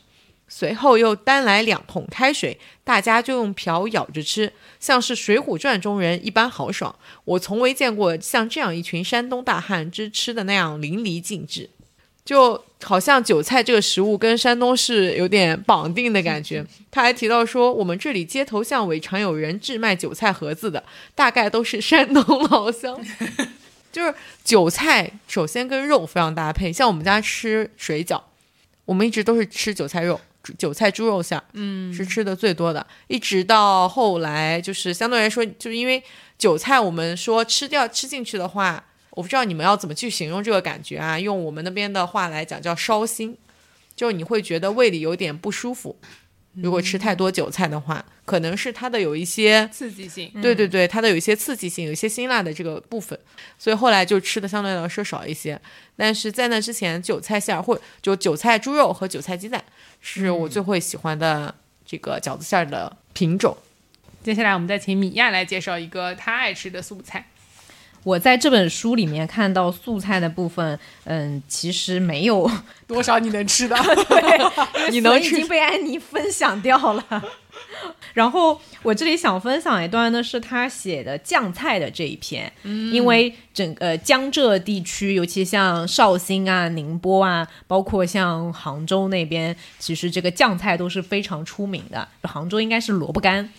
[0.50, 6.96] 随后又端来两桶开水，大家就用瓢舀着吃，像是《水浒传》中人一般豪爽。
[7.26, 11.70] 我从未见过像这样一群山东大汉之吃的那样淋漓尽致，
[12.26, 16.66] 就好像韭菜这个食物跟山东是有点绑定的感觉。
[16.92, 20.84] 他还提到说，我们这里街头巷尾常有人制卖韭菜盒子的，
[21.16, 23.00] 大概都是山东老乡。
[23.92, 28.20] 就是韭菜首先跟肉非常搭配，像我们家吃水饺，
[28.86, 30.20] 我们一直都是吃韭菜肉。
[30.58, 32.86] 韭菜猪肉馅儿，嗯，是吃的最多的。
[33.08, 36.04] 一直到后来，就是相对来说，就是因为
[36.38, 38.84] 韭菜，我们说吃掉吃进去的话，
[39.16, 41.20] 我不知道你们要怎么去形容这个感觉啊？
[41.20, 43.38] 用我们那边的话来讲，叫烧心，
[43.96, 45.98] 就你会觉得胃里有点不舒服。
[46.56, 53.20] 如果吃太多韭菜的话，可能是它的有一些刺激性，对对对，它的有一些刺激性，有一些辛辣的这个部分，
[53.58, 55.60] 所以后来就吃的相对来说少一些。
[55.96, 59.64] 但是在那之前，韭菜馅儿或就韭菜猪肉和韭菜鸡蛋
[60.00, 61.54] 是我最会喜欢的
[61.86, 63.58] 这个饺子馅儿的品种。
[64.24, 67.28] 接下来我们再请米娅来介绍一个她爱吃的素菜。
[68.04, 72.50] 我在这本书里面看到素菜的部分，嗯，其实没有
[72.88, 73.76] 多少你能吃的，
[74.10, 77.06] 对，你能已经被安妮分享掉了。
[78.14, 92.08] 然后我这里想分享一段呢，是他写的酱菜的这一篇，因为整个江浙地区，尤其像绍兴啊、宁波啊，包括像杭州那边，其实这个酱菜都是非常出名的。
[92.24, 93.50] 杭州应该是萝卜干。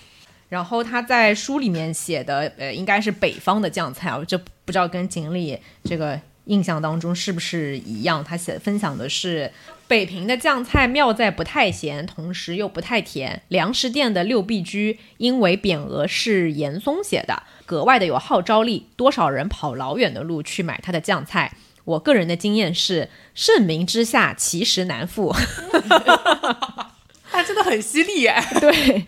[0.49, 8.23] 然后他在书里面写的，呃，应该是北方的酱菜啊，这不知道跟锦鲤这个印象当中是不是一样？
[8.23, 9.51] 他写分享的是
[9.89, 13.43] 北平的酱菜妙在不太咸，同时又不太甜。
[13.49, 21.57] 粮食店的六必居，因为匾额是严嵩写的，格外的有号召力，多少人跑老远的路去买他的酱菜。
[21.85, 25.35] 我个人的经验是，盛名之下其实难副。
[27.31, 29.05] 他真的很犀利耶， 对。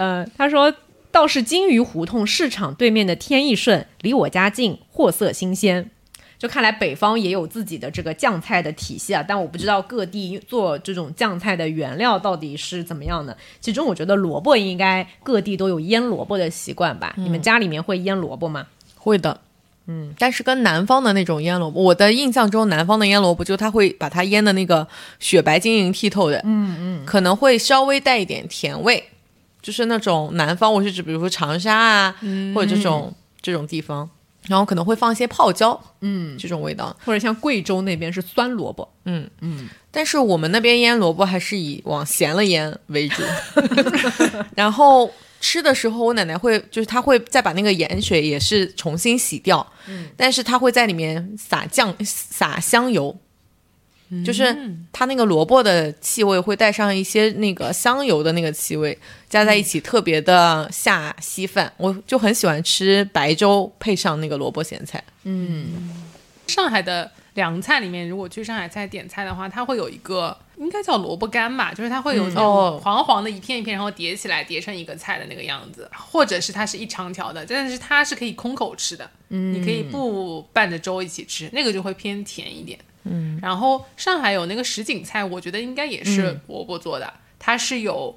[0.00, 0.72] 呃，他说
[1.10, 5.90] 倒是金鱼胡同市场对面的天意顺，离我家近，货色新鲜。
[6.38, 13.36] 就看来北方也有自己的这个酱菜的体系啊，但我不知道各地做这种酱菜的原料到底是怎么样的。
[13.60, 17.12] 其中我觉得萝卜应该各地都有腌萝卜的习惯吧？
[17.18, 18.68] 你们家里面会腌萝卜吗？
[18.96, 19.38] 会的，
[19.86, 29.04] 嗯，但是跟南方的那种腌萝卜，我的印象中南方的腌萝卜就它会把它腌的那个雪白晶莹剔透的，嗯嗯，可能会稍微带一点甜味。
[29.62, 32.16] 就是那种南方，我是指比如说长沙啊，
[32.54, 34.08] 或者这种这种地方，
[34.48, 39.68] 然后可能会放一些泡椒，嗯，这种味道，或者像贵州那边是酸萝卜，嗯嗯。
[39.90, 43.22] 但是我们那边腌萝卜还是以往咸了腌为主，
[44.54, 53.16] 然后吃的时候，我奶奶会就是她会再把那个盐水也是重新洗掉，嗯，但是她会在里面撒酱撒香油。
[54.24, 54.56] 就是
[54.92, 61.72] 它那个萝卜的气味会带上一些那个香油的那个气味，加在一起特别的下稀饭。
[61.76, 65.02] 我就很喜欢吃白粥配上那个萝卜咸菜。
[65.22, 65.90] 嗯，
[66.46, 82.76] 上海的凉菜里面，如果去上海菜点菜的话，它会有一个应该叫萝卜干吧，就是它会有那种黄黄的一片一片，然后叠起来叠成一个菜的那个样子，或者是它是一长条的，但是它是可以空口吃的，你可以不拌着粥一起吃，那个就会偏甜一点。
[83.40, 88.16] 嗯，然后上海有那个什锦菜，我觉得应该也是萝卜做的，它是有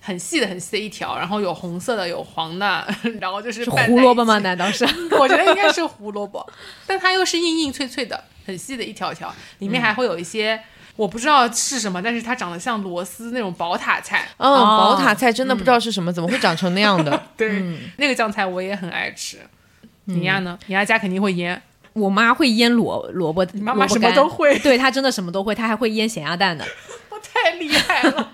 [0.00, 2.86] 很细的、很细的一条，然后有红色的、有黄的，
[3.20, 4.38] 然后就是胡萝卜吗？
[4.40, 4.84] 难道是？
[5.18, 6.46] 我觉得应该是胡萝卜，
[6.86, 10.60] 但它又是硬硬脆脆的、很细的一条条，里面还会有一些
[10.96, 14.28] 我不知道是什么，但是它长得像螺丝那种宝塔菜。
[14.38, 17.22] 嗯，宝塔菜真的不知道是什么，怎么会长成那样的？
[17.36, 17.62] 对，
[17.98, 19.38] 那个酱菜我也很爱吃。
[20.04, 20.56] 你家呢？
[20.66, 21.60] 你家肯定会腌。
[21.96, 26.64] 我妈会腌萝萝卜，你妈妈什么都会，对她真的什么都会，她还会腌咸鸭蛋的。
[27.08, 28.32] 我太厉害了！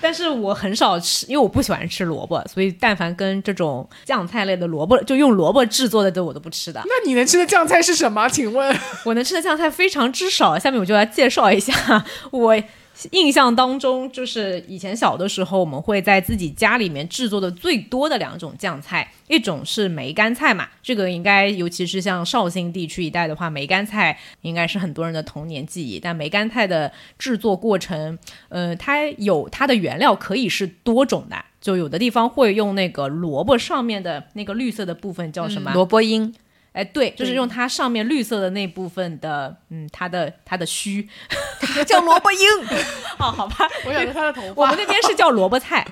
[0.00, 6.82] 但是我很少吃，因为我不喜欢吃萝卜，所以但凡跟这种酱菜类的萝卜，就用萝卜制作的都我都不吃的。
[6.84, 8.28] 那你能吃的酱菜是什么？
[8.28, 8.76] 请问？
[9.04, 12.62] 我能吃的酱菜非常之少，下面我就来介绍一下 我。
[13.10, 25.98] 印象当中，就是以前小的时候，我们会在自己家里面制作的最多的两种酱菜，一种是梅干菜嘛，这个应该尤其是像绍兴地区一带的话，梅干菜应该是很多人的童年记忆。
[25.98, 35.72] 但梅干菜的制作过程，呃，它有它的原料可以是多种的，就有的地方会用那个萝卜上面的那个绿色的部分叫什么？
[35.72, 36.32] 萝卜缨。
[36.74, 41.08] 哎，对，就是用它上面绿色的那部分的，嗯，它的它的须，
[41.86, 42.38] 叫萝卜缨。
[43.18, 44.62] 哦，好吧， 我想着它的头发。
[44.62, 45.86] 我们那边是叫萝卜菜，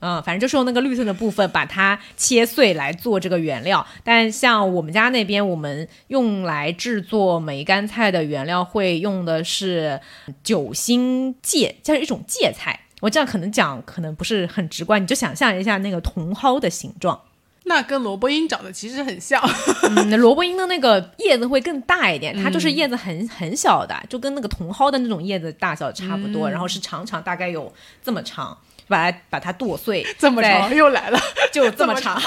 [0.00, 3.86] 嗯，反正就是用那个绿色的部分把它切碎来做这个原料。
[4.02, 10.00] 但像我们家那边，我们用来制作梅干菜的原料会用的是
[10.42, 12.80] 九星芥，就是一种芥菜。
[13.00, 17.20] 我这样可能讲可能不是很直观，你就想象一下那个茼蒿的形状。
[17.64, 19.42] 那跟萝卜缨长得其实很像，
[19.82, 27.72] 嗯，萝卜缨的那个叶子会更大一点，它就是叶子很很小的，就跟那个茼蒿的那种叶子大小差不多，然后是长长，大概有
[28.02, 28.56] 这么长。
[28.86, 31.18] 把它把它剁碎， 这么长 又来了，
[31.52, 32.20] 就这么长，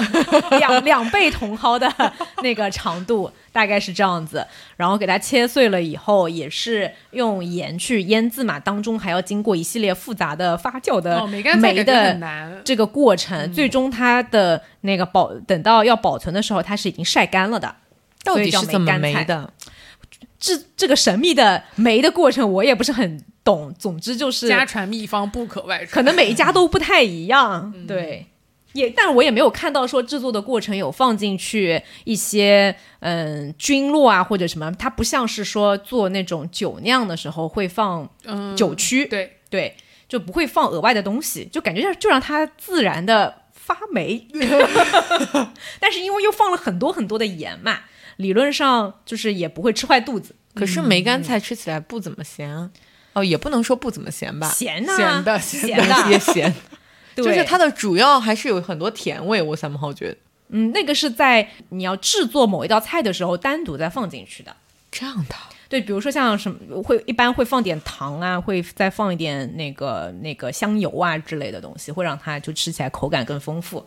[0.59, 1.91] 两两倍茼蒿的
[2.41, 4.45] 那个长度，大概是这样子。
[4.75, 17.75] 然后给它切碎了以后，也是用盐去腌制嘛，当中还要经过一系列复杂的发酵的酶的这个过程，最终它的那个保等到要保存的时候，它是已经晒干了的。
[18.23, 19.53] 到底是怎么梅的？
[20.39, 23.23] 这这个神秘的酶的过程，我也不是很。
[23.47, 27.73] 懂，总之就是家传秘方不可外传，可能每一家都不太一样。
[27.87, 28.27] 对，
[28.73, 38.09] 也，但我也没有看到说制作的过程有放进去一些嗯菌落啊或者什么，它不像是说做那种酒酿的时候会放
[38.57, 39.77] 酒曲，对对，
[40.09, 44.27] 就不会放额外的东西，就感觉就让它自然的发霉。
[45.79, 47.79] 但是因为又放了很多很多的盐嘛，
[48.17, 50.35] 理论上就是也不会吃坏肚子。
[50.53, 52.71] 可是梅干菜吃起来不怎么咸啊。
[53.17, 56.53] 哦，也不能说不怎么咸吧，咸呐，咸的，咸的也咸，
[57.15, 59.41] 就是它的主要还是有很多甜味。
[59.41, 60.17] 我三号觉得，
[60.49, 64.55] 嗯，那个是在你要制作某一道菜的时候单独再放进去的。
[64.91, 65.35] 这样的，
[65.67, 73.85] 对，比如说像什么会一般会放点糖啊，会再放一点那个那个香油啊之类的东西，会让它就吃起来口感更丰富。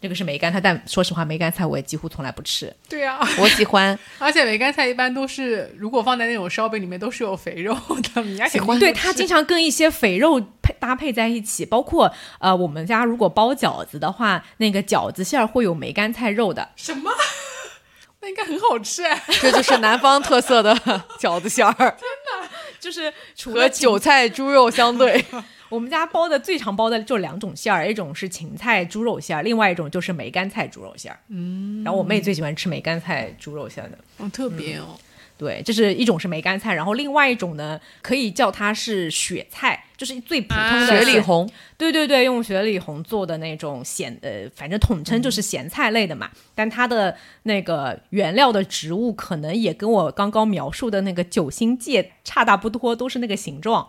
[0.00, 2.72] 这个是梅干菜，但说实话，梅干菜我也几乎从来不吃。
[2.88, 3.98] 对呀，我喜欢。
[4.18, 7.76] 而且梅干菜一般都是，如果放在那种烧饼里面，都是有肥肉
[8.14, 8.22] 的。
[8.22, 8.78] 你喜欢？
[8.78, 11.64] 对，它经常跟一些肥肉配搭配在一起。
[11.64, 16.70] 包括呃，我们家如果包饺子的话，那个饺子馅儿会有梅干菜肉的。
[16.76, 17.10] 什么？
[18.20, 19.22] 那应该很好吃哎！
[19.40, 20.74] 这就是南方特色的
[21.18, 21.74] 饺子馅儿。
[21.74, 22.48] 真的，
[22.80, 23.12] 就是
[23.44, 25.24] 和韭菜猪肉相对。
[25.68, 31.18] 我们家包的最常包的就两种馅儿，一种是芹菜猪肉馅儿，另外一种就是梅干菜猪肉馅儿。
[31.28, 34.96] 嗯，然后我妹最喜欢吃梅干菜猪肉馅的，哦，特别哦。
[35.38, 41.46] 对，这是一种是梅干菜，然后另外一种呢，可以叫它是雪菜，就是最普通的雪里红。
[41.76, 46.30] 对对对，用雪里红做的那种咸，呃，反正统称就是咸菜类的嘛。
[46.54, 53.86] 但它的那个原料的植物可能也跟我刚刚描述的那个九星芥差大不多，都是那个形状。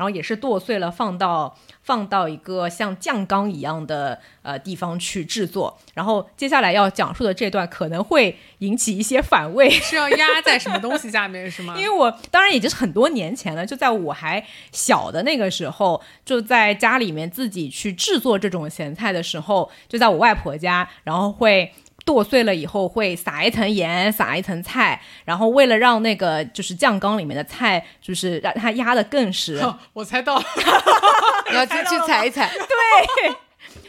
[0.00, 5.78] 然后也是剁碎了，放到放到一个像酱缸一样的呃地方去制作。
[5.92, 11.74] 然后接下来要讲述的这段可能会引起一些反胃， 是要压在什么东西下面是吗？
[11.78, 21.70] 因为我当然已经是很多年前了，就在我还小的那个时候，就在家里面自己去制作这种咸菜的时候，就在我外婆家，然后会。
[22.04, 29.60] 剁碎了以后会撒一层盐，撒一层菜，然后为了让那个就是酱缸里面的菜就是让它压得更实，
[29.92, 30.38] 我猜到，
[31.50, 33.34] 你要进去踩一踩，对。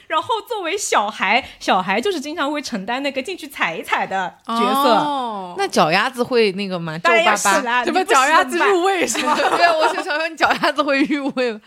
[0.08, 5.56] 然后作为小孩，小孩就是经常会承担那个进去踩一踩的角色。
[5.58, 6.98] 那脚丫子会那个吗？
[6.98, 9.34] 皱巴巴，什么脚丫子入味是吗？
[9.40, 11.62] 对，我想想说你脚丫子会入味吗？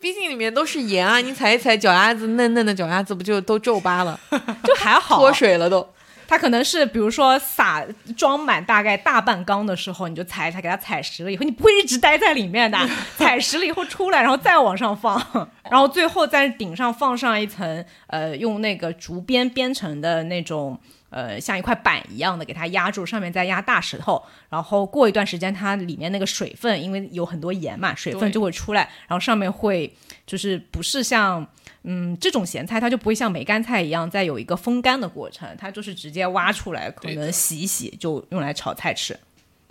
[0.00, 4.18] 毕竟里面都是盐啊，你踩一踩脚丫子，嫩嫩的脚丫子不就都皱巴了？
[4.64, 5.86] 就还好，脱水了都。
[6.26, 7.84] 它可能是，比如说撒
[8.16, 12.78] 装满大概大半缸的时候，你就踩一踩，给它踩实了以后，你不会一直待在里面的，
[13.18, 15.20] 踩实了以后出来，然后再往上放，
[15.68, 20.78] 然后最后在顶上放上一层，呃，用那个竹编编成的那种，
[21.10, 29.94] 呃，像一块板一样的，给它压住，上面再压大石头，然后过一段时间，它里面那个水分，因为有很多盐嘛，水分就会出来，然后上面会
[30.26, 31.46] 就是不是像。
[31.82, 39.18] 嗯，这种咸菜它就不会像梅干菜一样再有一个风干的过程，它就是直接挖出来，可能洗一洗就用来炒菜吃，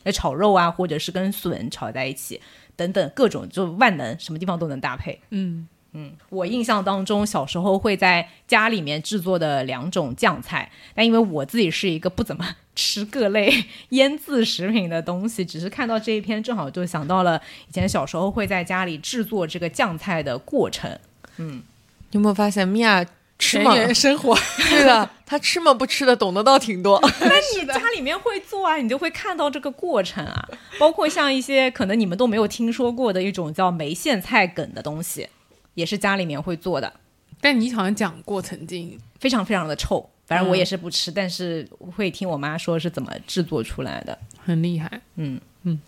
[0.02, 2.42] 来炒肉啊，或者是跟笋炒在一起
[2.76, 5.22] 等等各种就万能，什么地方都能搭配。
[5.30, 5.68] 嗯，
[6.30, 20.98] 我印象当中，小时候会在家里面制作的两种酱菜，但因为我自己是一个不怎么吃各类腌制食品的东西，只是看到这一篇，正好就想到了以前小时候会在家里制作这个酱菜的过程。
[21.38, 21.64] 你
[22.12, 23.04] 有没有发现米娅
[23.38, 23.76] 吃田嘛？
[23.76, 24.38] 园生活，
[24.70, 27.00] 对的，她吃嘛不吃的，懂得倒挺多。
[27.22, 35.30] 那你家里面会做啊，你就会看到这个过程啊，包括像一些可能你们都没有听说过的一种叫梅苋菜梗的东西，
[35.74, 36.92] 也是家里面会做的。
[37.42, 40.10] 但你好像讲过曾经，非常非常的臭。
[40.26, 44.18] 反正我嗯也是不吃，但是会听我妈说是怎么制作出来的。
[44.46, 45.02] 很厉害。
[45.16, 45.80] 嗯嗯，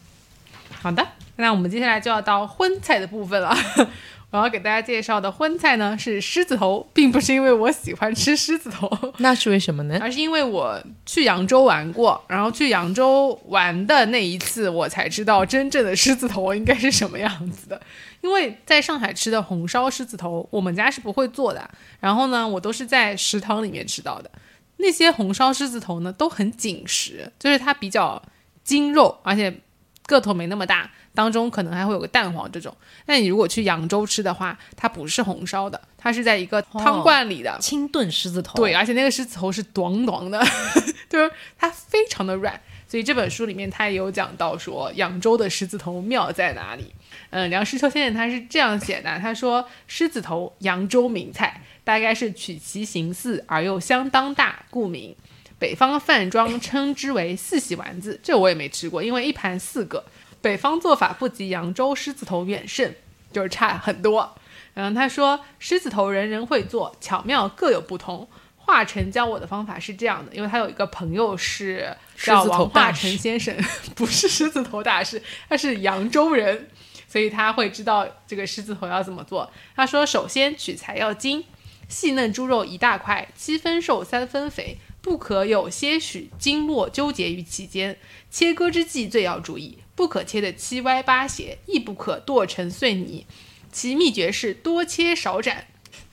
[0.72, 3.56] 好的，那我们接下来就要到荤菜的部分了。
[4.32, 10.00] 我要给大家介绍的荤菜呢是狮子头，并不是因为我喜欢吃狮子头， 那是为什么呢？
[10.02, 17.80] 而是因为我去扬州玩过，然后去扬州玩的那一次，我才知道真正的狮子头应该是什么样子的。
[18.22, 21.70] 因为在上海吃的红烧狮子头，我们家是不会做的。
[22.00, 24.32] 然后呢，我都是在食堂里面吃到的。
[24.78, 28.22] 那些红烧狮子头呢，都很紧实，就是它比较
[28.64, 29.62] 筋肉，而且
[30.08, 32.76] 个头没那么大，当中可能还会有个蛋黄这种。
[33.06, 40.44] 那你如果去扬州吃的话，它不是红烧的，它是在一个汤罐里的，清炖狮子头，对，而且那个狮子头是短短的，
[41.10, 42.60] 就是它非常的软。
[42.92, 46.94] 所以这本书里面他也有讲到说扬州的狮子头妙在哪里。
[47.30, 55.16] 嗯，梁实秋先生他是这样写的，他说狮子头扬州名菜，大概是取其形似而又相当大，故名。
[55.58, 60.04] 北方饭庄称之为四喜丸子，这我也没吃过，因为一盘四个。
[60.42, 62.94] 北方做法不及扬州狮子头远胜，
[63.32, 64.36] 就是差很多。
[64.74, 68.28] 嗯，他说狮子头人人会做，巧妙各有不同。
[68.72, 73.54] 华晨教我的方法是这样的，因为他有一个朋友是叫王华大师晨先生，
[73.94, 76.70] 不是狮子头大师，他是扬州人，
[77.06, 79.52] 所以他会知道这个狮子头要怎么做。
[79.76, 81.44] 他说，首先取材要精，
[81.90, 87.98] 细嫩猪肉一大块，七分瘦三分肥，不可有些许经络纠结于其间。
[88.30, 93.26] 切割之际最要注意，不可切得七歪八斜，亦不可剁成碎泥。
[93.70, 95.68] 其秘诀是多切少斩，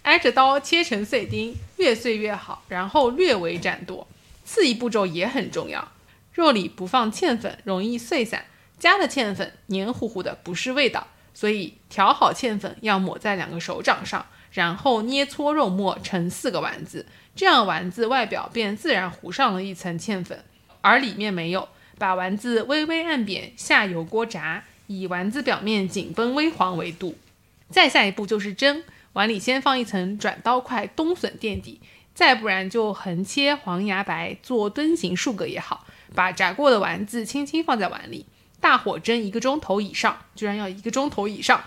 [0.09, 4.09] 挨着刀切成碎丁，越碎越好，然后略微斩剁。
[4.43, 5.87] 次一步骤也很重要，
[6.33, 8.41] 肉里不放芡粉，容易碎散；
[8.79, 11.09] 加了芡粉，黏糊糊的，不是味道。
[11.35, 17.05] 所以调好芡粉要抹在两个手掌上，然后捏搓肉末成四个丸子，
[17.37, 20.43] 这样丸子外表便自然糊上了一层芡粉，
[20.81, 21.69] 而里面没有。
[21.99, 27.19] 把丸子微微按扁，下油锅炸，以丸子表面紧绷微黄为度。
[27.69, 28.83] 再下一步就是蒸，
[29.19, 31.81] 碗里先放一层转刀块冬笋垫底，
[32.15, 35.85] 再不然就横切黄芽白做墩形数个也好。
[36.15, 38.27] 把炸过的丸子轻轻放在碗里，
[38.61, 41.65] 大火蒸一个钟头以上，居然要一个钟头以上。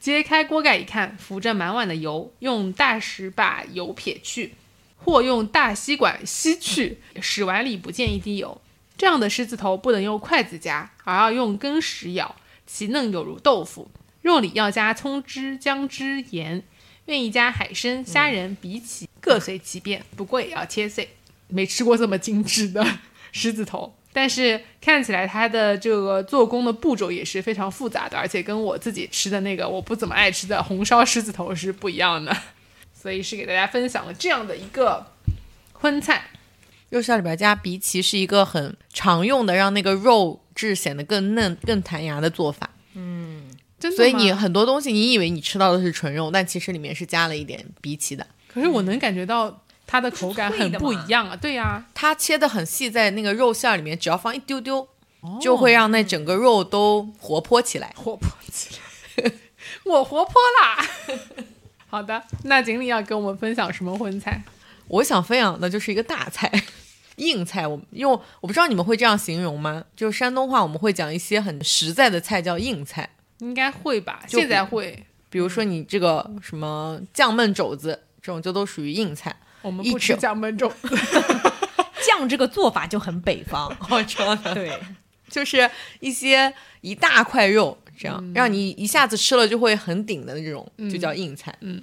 [0.00, 4.54] 揭开锅盖一看，浮着满碗的油，用大石把油撇去，
[4.96, 8.58] 或用大吸管吸去，使碗里不见一滴油。
[8.96, 12.34] 这样的狮子头不能用筷子夹，而要用羹匙舀，
[12.66, 13.90] 其嫩有如豆腐。
[14.22, 16.64] 肉里要加葱汁、姜汁、盐，
[17.06, 21.08] 愿意加海参、虾仁、荸荠，各随其便，不过也要切碎。
[21.48, 22.84] 没吃过这么精致的
[23.32, 32.36] 狮子头，但是看起来它的这个做工的步骤也是非常复杂的，而且跟我自己吃的那个我不怎么爱吃的红烧狮子头是不一样的。
[32.92, 35.12] 所以是给大家分享了这样的一个
[35.74, 36.30] 荤菜。
[36.88, 42.70] 肉馅里边加荸荠是一个很常用的，让那个肉质显得更嫩、更弹牙的做法。
[43.78, 48.26] 真的所以你很多东西，你以为你吃到的是纯肉，但其实里面是加了一点荸荠的。
[48.48, 51.36] 可是我能感觉到它的口感很不一样啊！
[51.36, 54.88] 对呀、它切的很细，在那个肉馅儿里面，只要放一丢丢，
[55.40, 57.92] 就会让那整个肉都活泼起来。
[57.96, 58.70] 活泼起
[59.22, 59.32] 来，
[59.84, 60.86] 我活泼啦！
[61.88, 64.42] 好的，那锦鲤要跟我们分享什么荤菜？
[64.88, 66.50] 我想分享的就是一个大菜，
[67.16, 67.66] 硬菜。
[67.66, 69.84] 我用我不知道你们会这样形容吗？
[69.94, 74.22] 就是山东话我们会讲一些很实在的菜叫硬菜，应该会吧？
[74.26, 79.34] 现在会，比如说你这个什么酱焖肘子这种，就都属于硬菜。
[79.62, 80.88] 我们不吃酱焖肘子。
[82.06, 83.74] 酱这个做法就很北方。
[83.90, 84.78] 我知道的， 对，
[85.28, 85.68] 就是
[86.00, 91.52] 一些一大块肉，这样、让你一下子吃了就会很顶的那种，就叫硬菜。
[91.62, 91.82] 嗯，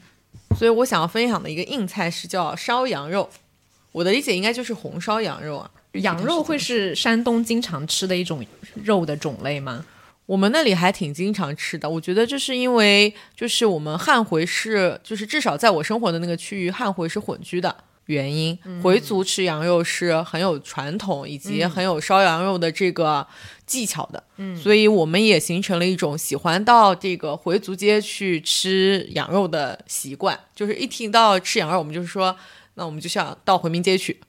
[0.58, 3.30] 所以我想要分享的一个硬菜是叫烧羊肉，
[3.92, 5.70] 我的理解应该就是红烧羊肉啊。
[5.94, 8.44] 羊肉会是山东经常吃的一种
[8.84, 9.86] 肉的种类吗？
[10.26, 18.58] 我们那里还挺经常吃的，我觉得这是因为就是我们汉回是就是至少在我生活的那个区域，汉回是混居的，原因。
[18.82, 23.28] 回族吃羊肉是很有传统以及很有烧羊肉的这个
[23.66, 30.40] 技巧的，嗯，所以我们也形成了一种喜欢到这个回族街去吃羊肉的习惯。
[30.56, 32.34] 就是一听到吃羊肉，我们就是说，
[32.76, 34.22] 那我们就想到回民街去。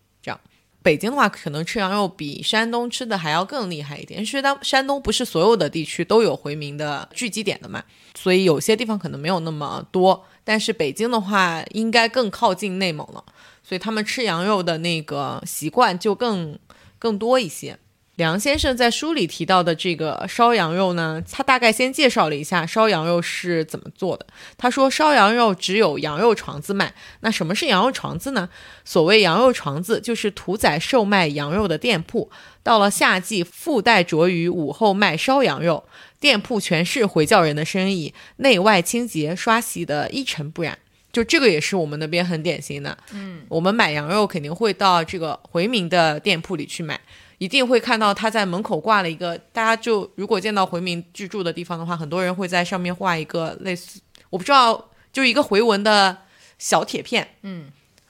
[0.85, 7.83] 北京的话，可能吃羊肉比山东吃的还要更厉害一点，因为当山东不是所有的地区都有回民的聚集点的嘛，
[8.15, 10.27] 所以有些地方可能没有那么多。
[10.45, 13.25] 但是北京的话，应该更靠近内蒙了，
[13.63, 16.59] 所以他们吃羊肉的那个习惯就更
[16.99, 17.79] 更多一些。
[18.17, 24.25] 梁先生在书里提到的这个烧羊肉呢，他大概先介绍了一下烧羊肉是怎么做的。
[24.57, 26.95] 他说，烧羊肉只有羊肉床子卖。
[27.21, 28.49] 那什么是羊肉床子呢？
[28.85, 32.31] 所谓羊肉床子，就是屠宰售卖羊肉的店铺。
[32.63, 35.85] 到了夏季，附带着于午后卖烧羊肉。
[36.21, 40.79] 店铺全是回教人的生意，内外清洁刷洗的一尘不染，
[41.13, 42.97] 就这个也是我们那边很典型的。
[43.13, 46.99] 嗯，我们买羊肉肯定会到这个回民的店铺里去买，
[47.45, 49.37] 一定会看到他在门口挂了一个。
[49.53, 56.17] 大家就如果见到回民居住的地方的话，很多人会在上面画一个类似，我不知道，就一个回文的
[56.59, 57.37] 小铁片。
[57.43, 57.67] 嗯，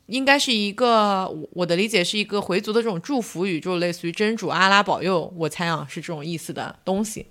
[0.06, 7.26] 应该是一个我的理解是一个回族的这种祝福语，就类似于真主阿拉保佑，我猜啊是这种意思的东西。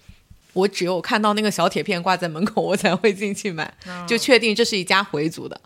[0.51, 3.74] 我只有看到那个小铁片挂在门口，我才会进去买，
[4.06, 5.62] 就确定这是一家回族的。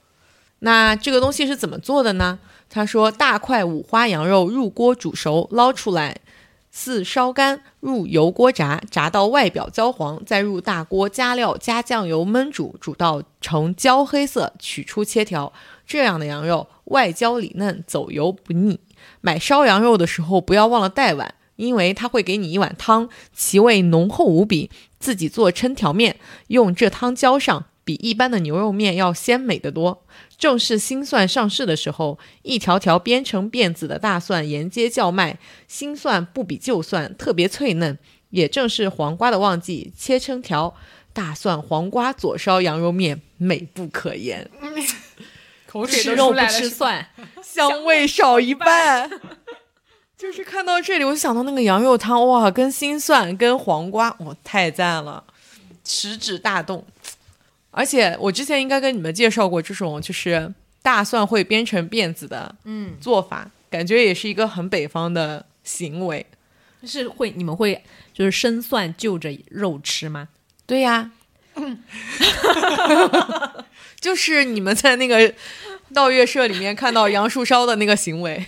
[0.59, 2.37] 那这个东西是怎么做的呢？
[2.69, 6.17] 他说：大块五花羊肉入锅煮熟，捞出来，
[6.79, 15.51] 四烧干，入油锅炸，炸到外表焦黄，再入大锅加料加酱油焖煮，煮到呈焦黑色，取出切条。
[15.87, 18.79] 这样的羊肉外焦里嫩，走油不腻。
[19.21, 21.33] 买烧羊肉的时候不要忘了带碗。
[21.55, 24.69] 因为它会给你一碗汤，其味浓厚无比。
[24.99, 26.17] 自己做抻条面，
[26.49, 30.03] 用这汤浇上，比一般的牛肉面要鲜美得多。
[30.37, 35.39] 正是新蒜上市的时候，一条条编成辫子的大蒜沿街叫卖。
[35.67, 37.97] 新蒜不比旧蒜，特别脆嫩。
[38.29, 40.75] 也正是黄瓜的旺季，切成条，
[41.13, 44.49] 大蒜黄瓜佐烧羊肉面，美不可言。
[45.65, 47.09] 口水吃肉不了，吃蒜，
[47.41, 49.09] 香味少一半。
[50.17, 55.23] 就是看到这里，我就想到那个羊肉汤，哇，跟新蒜、跟黄瓜，哇，太赞了，
[55.83, 56.85] 食指大动。
[57.77, 60.51] 而且我之前应该跟你们介绍过这种，就是
[60.81, 66.25] 大蒜会编成辫子的，嗯，做法，感觉也是一个很北方的行为。
[66.81, 70.27] 就是会你们会就是生蒜就着肉吃吗？
[70.65, 71.11] 对呀，
[71.55, 71.83] 嗯
[74.01, 75.33] 就是你们在那个
[75.93, 78.45] 道月社里面看到杨树梢的那个行为。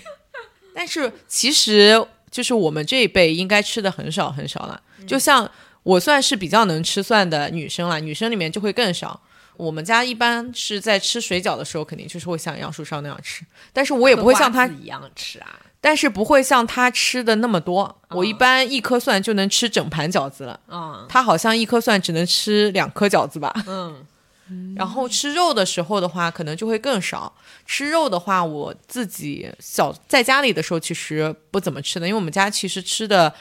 [0.74, 4.82] 但是其实就是我们这一辈应该吃的很少很少了。
[5.06, 5.50] 就像
[5.90, 9.20] 我算是比较能吃蒜的女生了，女生里面就会更少。
[9.58, 15.60] 我们家一般是在吃水饺的时候，肯定就是会像杨树梢那样吃，但是我也不会像他一样吃啊。
[15.82, 17.98] 但是不会像他吃的那么多。
[18.10, 20.60] 我一般一颗蒜就能吃整盘饺子了。
[20.68, 23.52] 嗯，他好像一颗蒜只能吃两颗饺子吧。
[23.66, 24.06] 嗯。
[24.76, 27.32] 然后吃肉的时候的话，可能就会更少。
[27.68, 33.32] 吃肉的话，我自己小在家里的时候，其实不怎么吃的，因为我们家其实吃的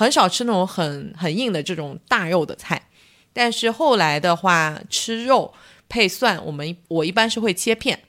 [0.00, 2.88] 很少吃那种很很硬的这种大肉的菜。
[3.34, 5.52] 但是后来的话，吃肉
[5.90, 8.00] 配蒜，我们我一般是会切片。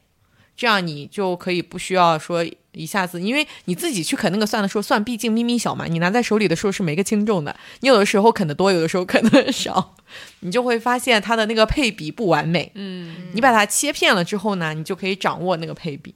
[0.56, 7.56] 这样你就可以不需要说一下子，因为你自己去啃那个蒜的时候，蒜毕竟咪咪小嘛，你拿在手里的时候是没个轻重的。
[7.82, 9.96] 你有的时候啃的多，有的时候啃的少，
[10.42, 12.72] 你就会发现它的那个配比不完美。
[12.76, 16.14] 嗯，你把它切片了之后呢，你就可以掌握那个配比，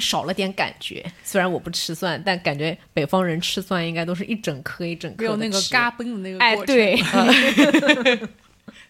[0.00, 1.04] 少了点感觉。
[1.22, 6.98] 虽然我不吃蒜，但感觉北方人吃蒜应该都是一整颗一整颗，没有那个嘎嘣的那个哎，对。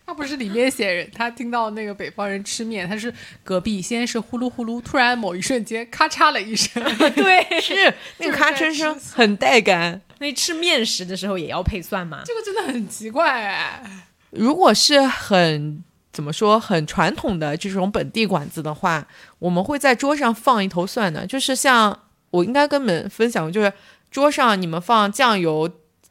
[0.06, 6.82] 他不是里面写人，他听到那个北方人吃面，他是隔壁先是呼噜呼噜，突然某一瞬间咔嚓了一声，
[7.16, 10.02] 对，是那个咔嚓声很带感。
[10.18, 12.22] 那吃面食的时候也要配蒜吗？
[12.26, 13.82] 这个真的很奇怪哎。
[14.30, 15.82] 如果是很
[16.14, 19.06] 怎么说很传统的这种本地馆子的话，
[19.40, 21.98] 我们会在桌上放一头蒜的，就是像
[22.30, 23.72] 我应该跟你们分享过，就是
[24.10, 25.68] 桌上你们放酱油、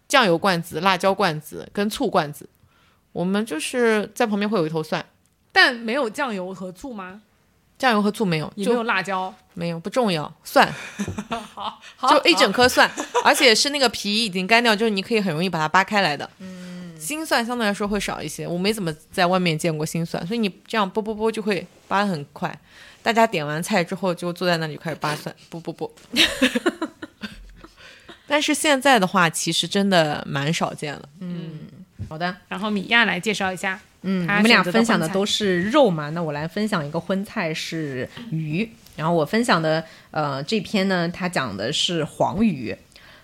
[0.07, 2.47] 酱油罐子、辣椒罐子跟醋罐子。
[3.13, 5.05] 我们就是在旁边会有一头蒜，
[5.51, 7.21] 但没有酱油和醋吗？
[7.77, 10.31] 酱油和醋没有，也没有辣椒，没有不重要。
[10.43, 10.71] 蒜，
[11.55, 12.89] 好，就一整颗蒜，
[13.25, 16.29] 而且是那个皮已经干掉，就是你可以很容易把它扒开来的。
[16.39, 16.62] 嗯，
[17.03, 22.57] 新蒜相对来说会少一些，我没怎么在外面见过心算，所以你这样剥剥剥就会扒的很快。
[23.01, 25.89] 大家点完菜之后就坐在那里开始扒蒜，剥剥剥。
[28.25, 31.09] 但是现在的话，其实真的蛮少见了。
[31.19, 31.59] 嗯。
[32.09, 33.79] 好的，然后米娅来介绍一下。
[34.01, 38.69] 嗯，我们俩分享的都是肉嘛，那我来分享一个荤菜是鱼。
[38.97, 42.75] 然后我分享的呃这篇呢，它讲的是黄鱼。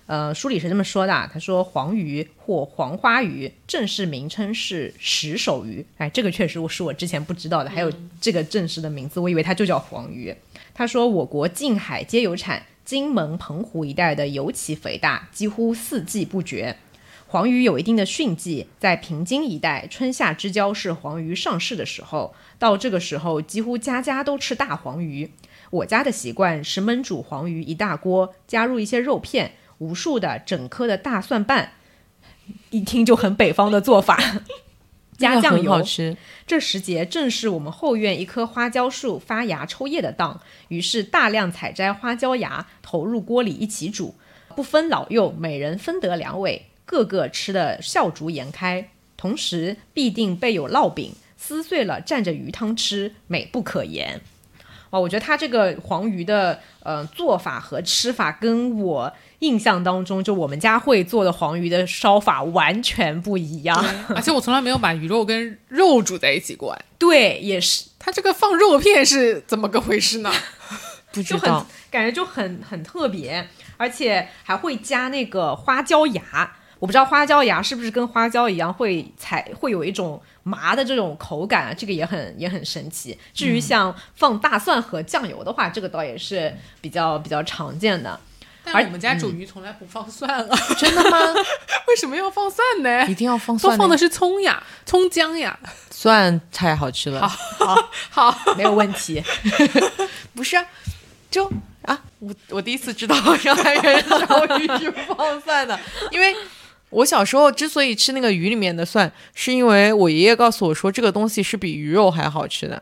[0.10, 5.86] 呃，书里是这么说的，他说黄鱼或黄花鱼正式名称是石首鱼。
[6.00, 10.36] 哎，这个确实是我之前不知道的，还有这个正式的名字，我以为它就叫黄鱼。
[10.74, 16.76] 他说我国近海皆有产，金门、澎湖一带的尤其肥大，几乎四季不绝。
[17.28, 25.30] 黄鱼有一定的汛季，在平津一带，春夏之交是黄鱼上市的时候，到这个时候，几乎家家都吃大黄鱼。
[25.70, 29.52] 我家的习惯是焖煮黄鱼一大锅，加入一些肉片。
[29.80, 31.74] 无数的整颗的大蒜瓣，
[32.70, 34.18] 一听就很北方的做法，
[35.18, 35.72] 加酱油。
[35.72, 36.16] 好吃。
[36.48, 44.16] 这时节正是我们后院一棵花椒树发芽抽叶的当，于是大量采摘花椒芽，投入锅里一起煮，
[44.56, 48.90] 不分老幼，每人分得两尾，个个吃得笑逐颜开。
[49.16, 54.22] 同时必定备有烙饼，撕碎了蘸着鱼汤吃，美不可言。
[54.90, 59.12] 哦，我觉得它这个黄鱼的呃做法和吃法跟我。
[59.40, 66.78] 印象当中，就我们家会做的黄鱼的烧法完全不一样， 而且我从来没有把鱼肉跟肉煮在一起过。
[66.98, 67.86] 对，也是。
[67.98, 70.30] 它这个放肉片是怎么个回事呢？
[71.14, 76.58] 不知道，感觉就很很特别，而且还会加那个花椒芽。
[76.80, 81.74] 我不知道花椒芽是不是跟花椒一样会采会有一种麻的这种口感啊？
[81.74, 83.18] 这个也很也很神奇。
[83.34, 88.20] 至于像放大蒜和酱油的话，这个倒也是比较比较常见的。
[88.72, 90.58] 而我们家煮鱼从来不放蒜啊！
[90.78, 91.18] 真的吗？
[91.88, 93.06] 为什么要放蒜呢？
[93.08, 93.72] 一定要放蒜？
[93.74, 95.58] 都放的是葱呀，葱姜呀，
[95.90, 97.28] 蒜太好吃了。
[97.28, 97.90] 好，好，
[98.32, 99.24] 好，没有问题。
[100.36, 100.56] 不是，
[101.32, 101.52] 就
[101.84, 105.80] 啊，我我第一次知道上海人烧鱼是放蒜的，
[106.12, 106.36] 因为
[106.90, 112.82] 我小时候之所以吃那个鱼里面的蒜，是因为我爷爷告诉我说这个东西是比鱼肉还好吃的。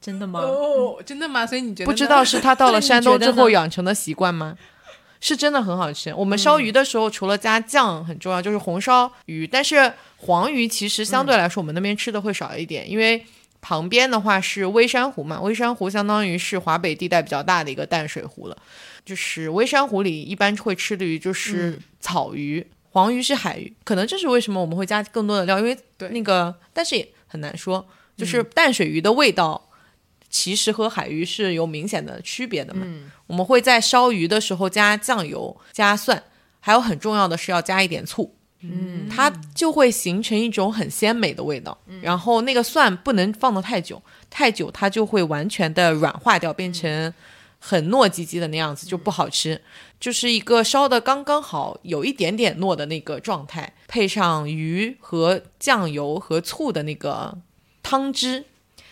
[0.00, 0.40] 真的吗？
[0.40, 1.44] 哦，真的吗？
[1.44, 4.56] 所以你觉得不知道是他到了山东之后养成的习惯吗？
[5.20, 6.14] 是真的很好吃。
[6.14, 9.44] 我们烧鱼的时候，除了加酱很重要，就是红烧鱼。
[9.44, 13.26] 但是黄鱼其实相对来说，我们那边吃的会少一点，因为
[13.60, 15.40] 旁边的话是微山湖嘛。
[15.40, 18.56] 微山湖相当于是华北地带比较大的一个淡水湖了。
[19.04, 22.64] 就是微山湖里一般会吃的鱼就是草鱼，
[22.98, 23.72] 黄鱼是海鱼。
[23.84, 25.78] 可能这是为什么我们会加更多的料，因为
[26.10, 27.86] 那个，但是也很难说，
[28.16, 29.64] 就是淡水鱼的味道。
[30.30, 32.86] 其实和海鱼是有明显的区别的嘛。
[33.26, 36.22] 我们会在烧鱼的时候加酱油、加蒜，
[36.60, 38.34] 还有很重要的是要加一点醋。
[38.60, 41.78] 嗯，它就会形成一种很鲜美的味道。
[42.02, 47.14] 然后那个蒜不能放的太久，太久它就会完全的软化掉，变成
[47.58, 49.58] 很糯叽叽的那样子，就不好吃。
[50.00, 57.38] 就是一个烧的刚刚好，有一点点糯的那个状态，配上鱼和酱油和醋的那个
[57.82, 58.44] 汤汁。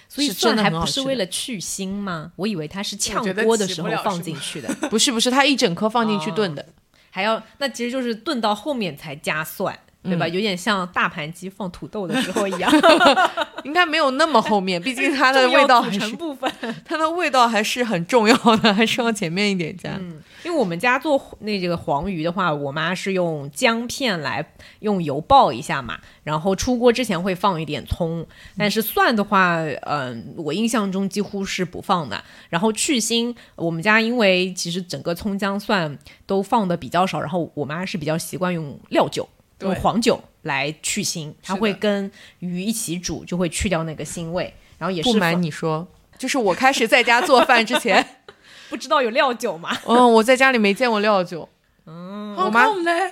[0.09, 2.33] 所以蒜还不是为了去腥吗？
[2.37, 4.73] 我以为它是炝锅的时候放进去的。
[4.89, 6.65] 不是不是，它一整颗放进去炖的，
[7.11, 9.77] 还要那其实就是炖到后面才加蒜，
[10.07, 10.27] 对吧？
[10.27, 12.73] 有点像大盘鸡放土豆的时候一样。
[13.65, 16.51] 应该没有那么后面，毕竟它的味道成部分，
[16.85, 19.91] 它的味道还是很重要的，还是要前面一点加。
[19.99, 28.25] 嗯，因为我们家做那这个黄鱼的话，我妈是用姜片来用油爆一下嘛，然后出锅之前会放一点葱，
[28.57, 32.23] 但是蒜的话，嗯，我印象中几乎是不放的。
[32.49, 39.29] 然后去腥，我们家因为其实整个葱姜蒜都放的比较少，然后我妈是比较习惯用料酒。
[39.61, 44.53] 用黄酒来去腥，它会跟鱼一起煮，就会去掉那个腥味。
[44.79, 45.89] 然后也是不瞒你说，
[46.19, 48.21] 就是我开始在家做饭之前，
[48.69, 49.77] 不知道有料酒吗？
[49.89, 51.49] 嗯，我在家里没见过料酒。
[51.87, 52.67] 嗯，我妈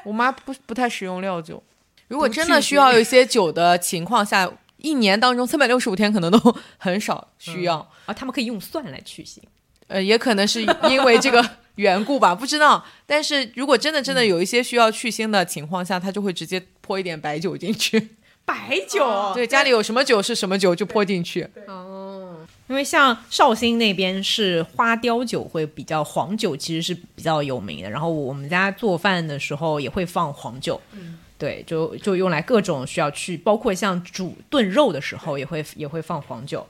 [0.04, 1.62] 我妈不不太使用料酒。
[2.08, 7.76] 如果真的需要有一些酒的情况下，一年当中三百六十五天可能都很少需要。
[8.04, 9.38] 啊，他们可以用蒜来去腥。
[9.86, 11.42] 呃，也可能是因为这个。
[11.76, 12.84] 缘故吧，不知道。
[13.06, 18.10] 但是如果真的真的有一些需要去腥的情况下，他就会直接泼一点白酒进去。
[18.46, 21.48] 白酒，对，家里有什么酒是什么酒就泼进去。
[21.66, 22.36] 哦，
[22.68, 27.88] 因为像绍兴那边是花雕酒会比较，黄酒其实是比较有名的。
[27.88, 30.78] 然后我们家做饭的时候也会放黄酒。
[30.92, 36.66] 嗯，对，就就用来各种需要去，包括像煮炖肉的时候也会也会放黄酒。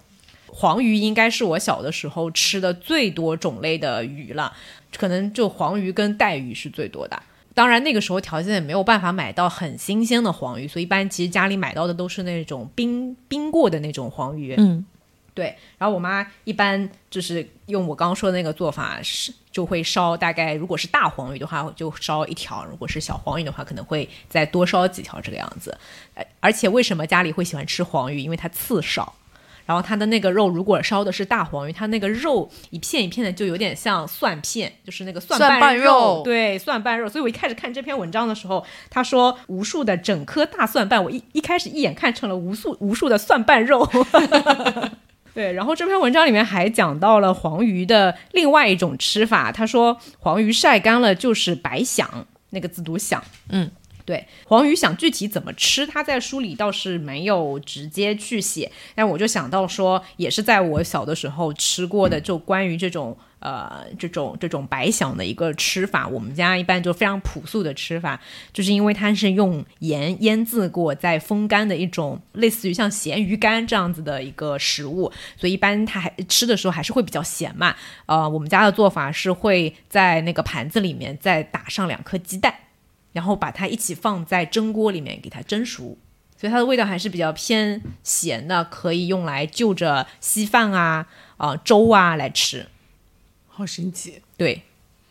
[0.46, 4.56] 黄鱼应该是我小的时候吃的最多种类的鱼了。
[4.98, 7.22] 可能就黄鱼跟带鱼是最多的，
[7.52, 14.54] 当然那个时候条件也没有办法买到很新鲜的黄鱼，所以一般其实家里买到的都是那种冰冰过的那种黄鱼。
[14.58, 14.84] 嗯，
[15.34, 15.56] 对。
[15.78, 25.76] 然后我妈一般就是用我刚刚说的那个做法，是就会烧大概，如果是大黄鱼的话就烧一条，如果是小黄鱼的话可能会再多烧几条这个样子。
[26.40, 28.18] 而且为什么家里会喜欢吃黄鱼？
[28.20, 29.14] 因为它刺少。
[29.66, 37.08] 然后它的那个肉如果烧的是大黄鱼，它那个肉一片一片的，就有点像蒜片，就是那个蒜蒜瓣肉，肉对，蒜瓣肉。
[37.08, 43.88] 所以我一开始看这篇文章的时候，他说无数的整颗大蒜瓣，我一一开始一眼看成了无数 无数的蒜瓣肉。
[45.34, 49.50] 对，然后这篇文章里面还讲到了黄鱼的另外一种吃法。
[49.50, 53.20] 他说，黄鱼晒干了就是白响，那个字读响。
[53.48, 53.68] 嗯，
[54.04, 58.70] 对，黄鱼想具体怎么吃，他在书里倒是没有直接去写。
[58.94, 66.06] 但我就想到说，也是在我小的时候吃过的，就关于这种呃这种这种白想的一个吃法。
[66.06, 68.20] 我们家一般就非常朴素的吃法，
[68.52, 77.74] 就是因为它是用盐腌制过再风干的一种类似于像咸鱼干这样子的一个食物，所以一般它还吃的时候还是会比较咸嘛。
[78.04, 82.54] 呃，我们家的做法是会在那个盘子里面再打上两颗鸡蛋。
[83.14, 85.96] 然后把它一起放在蒸锅里面给它蒸熟，
[86.38, 91.06] 所以它的味道还是比较偏咸的，可以用来就着稀饭啊、
[91.38, 92.66] 啊、粥啊来吃。
[93.48, 94.20] 好神奇。
[94.36, 94.62] 对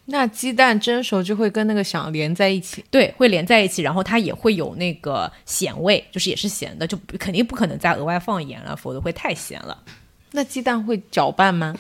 [0.06, 2.84] 那鸡蛋蒸熟就会跟那个想连在一起。
[2.92, 9.82] 对，会连在一起，然后它也会有那个咸味，就是也是咸的，就肯定不可能再额外放盐了，否则会太咸了。
[10.32, 11.74] 那鸡蛋会搅拌吗？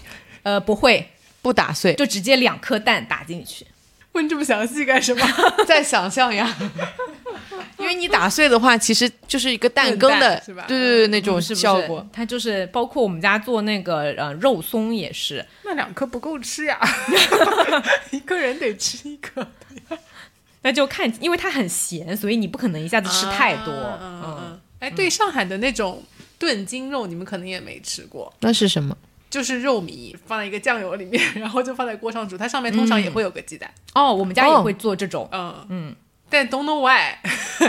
[0.43, 1.05] 呃，不会，
[1.41, 3.67] 不打碎，就直接两颗蛋打进去。
[4.13, 5.27] 问这么详细干什么？
[5.67, 6.55] 在想象呀。
[7.79, 12.07] 因为你打碎的话，其实就是一个蛋羹的，是吧对对对，那种是不是效果。
[12.13, 16.79] 它就是包括我们家做那个呃肉松也是，那两颗不够吃呀，
[18.11, 19.45] 一个人得吃一颗。
[20.61, 23.73] 那就看，因为它很咸，所以你不可能一下子吃太多。
[24.01, 24.57] 嗯。
[24.79, 26.01] 哎，对，上海的那种
[26.39, 28.95] 炖筋肉，你们可能也没吃过，那是什么？
[29.33, 33.67] 就是肉糜放在一个酱油里面， 然后就放在锅上煮，它上面通常也会有个鸡蛋。
[33.95, 35.95] 哦，我们家也哦会做这种，嗯嗯，
[36.29, 37.17] 但 don't know why。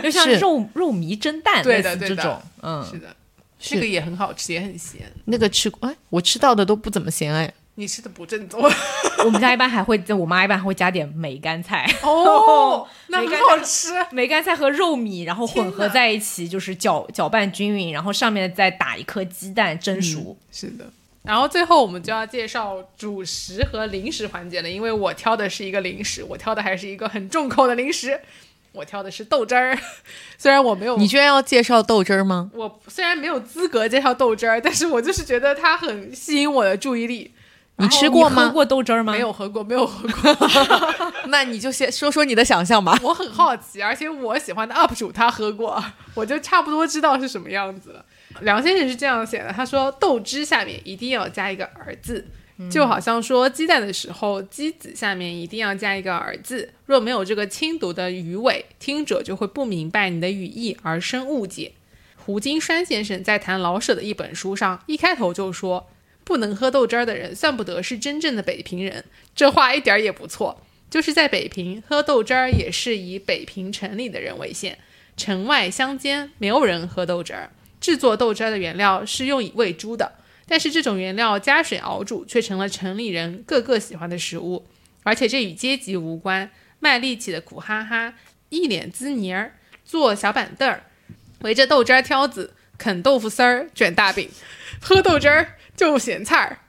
[0.02, 3.16] 就像肉肉糜蒸蛋，对类的这种，嗯，是的，
[3.58, 5.10] 是这个也很好吃，也很咸。
[5.24, 7.50] 那个吃过，哎，我吃到的都不怎么咸哎。
[7.76, 8.62] 你吃的不正宗
[9.24, 13.88] 我们家一般还会，我妈一般还会加点梅干菜，哦， 那很好吃。
[14.12, 20.36] 梅干菜和肉糜，然后混合在一起，就是搅搅拌均匀，然后上面再打一颗鸡蛋蒸熟。
[20.52, 20.84] 是的。
[21.24, 28.20] 然后最后我们就要介绍主食和零食环节了，因为我挑的是一个零食，我挑的还是一个很重口的零食，
[28.72, 29.78] 我挑的是豆汁儿。
[30.36, 32.50] 虽然我没有你居然要介绍豆汁儿吗？
[32.52, 37.32] 我虽然没有资格介绍豆汁儿，但是我就是觉得它很吸引我的注意力。
[37.76, 38.44] 你吃过吗？
[38.44, 39.12] 喝过豆汁儿吗？
[39.12, 40.48] 没有喝过，没有喝过，
[41.26, 42.96] 那你就先说说你的想象吧。
[43.02, 45.82] 我很好奇，而且我喜欢的 UP 主他喝过，
[46.14, 48.04] 我就差不多知道是什么样子了。
[48.41, 52.26] 梁先生是这样写的，他说豆汁下面一定要加一个儿字，
[52.70, 56.70] 就好像说鸡蛋的时候，鸡子下面一定要加一个儿字。
[56.87, 61.72] 若没有这个轻读的鱼尾，听者就会不明白你的语义而生误解。
[62.16, 65.89] 胡金栓先生在谈老舍的一本书上，一开头就说
[66.24, 69.05] ：“不能喝豆汁儿的人，算不得是真正的北平人。”
[69.37, 70.61] 这话一点儿也不错。
[70.91, 74.78] 就是在北平喝豆汁儿，也是以北平城里的人为限，
[75.16, 77.51] 城外乡间没有人喝豆汁儿。
[77.85, 80.11] 制作豆汁儿的原料是用以喂猪的，
[80.49, 84.66] 但是这种原料加水熬煮，却成了城里人个个喜欢的食物。
[85.03, 88.14] 而且这与阶级无关，卖力气的苦哈哈，
[88.49, 90.85] 一脸滋泥儿，坐小板凳儿，
[91.41, 94.30] 围着豆汁儿挑子，啃豆腐丝儿，卷大饼，
[94.80, 96.61] 喝豆汁儿就咸菜儿。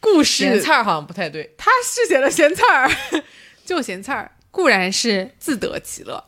[0.00, 1.54] 故事 咸菜儿好像不太对。
[1.56, 2.90] 他是写了咸菜儿，
[3.64, 6.24] 就咸菜儿固然是自得其乐，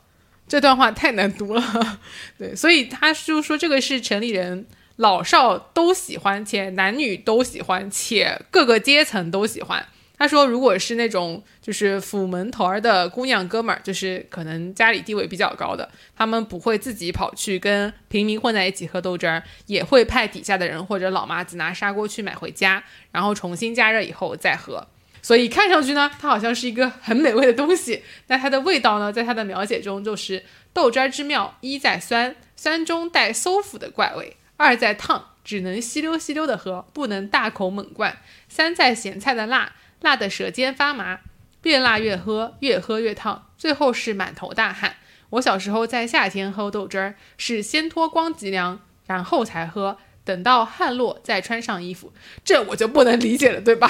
[0.53, 1.99] 这段话太难读了。
[2.37, 9.87] 对，所以他就说这个是城里人老少都喜欢，且男女都喜欢，且各个阶层都喜欢。
[10.19, 24.87] 他说，如果是那种就是府门头儿的姑娘哥们儿，就是可能家里地位比较高的，他们不会自己跑去跟平民混在一起喝豆汁儿，也会派底下的人或者老妈子拿砂锅去买回家，然后重新加热以后再喝。
[25.23, 38.15] 所以看上去呢，它好像是一个很美味的东西，那它的味道呢，在它的描写中就是豆汁之妙：一在酸，酸中带馊腐的怪味；二在烫，只能吸溜吸溜的喝，不能大口猛灌；
[38.49, 41.21] 三在咸菜的辣，辣的舌尖发麻，
[41.63, 44.97] 越辣越喝，越喝越烫，最后是满头大汗。
[45.31, 52.13] 我小时候在夏天喝豆汁儿，是先脱光脊梁，然后才喝，等到汗落再穿上衣服，
[52.45, 53.89] 这我就不能理解了，对吧？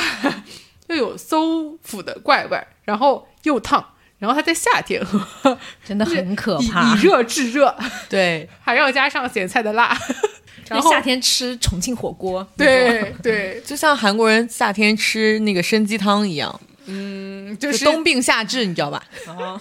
[0.95, 3.84] 又有馊腐的怪味，然后又烫，
[4.18, 7.01] 然后它在夏天喝，真的很可怕以。
[7.01, 7.74] 热制热，
[8.09, 9.97] 对，还要加上咸菜的辣，
[10.68, 19.03] 然后夏天吃重庆火锅，对对，就像韩国人夏天吃那个参鸡汤一样，嗯，就是是冬病夏治，你知道吧？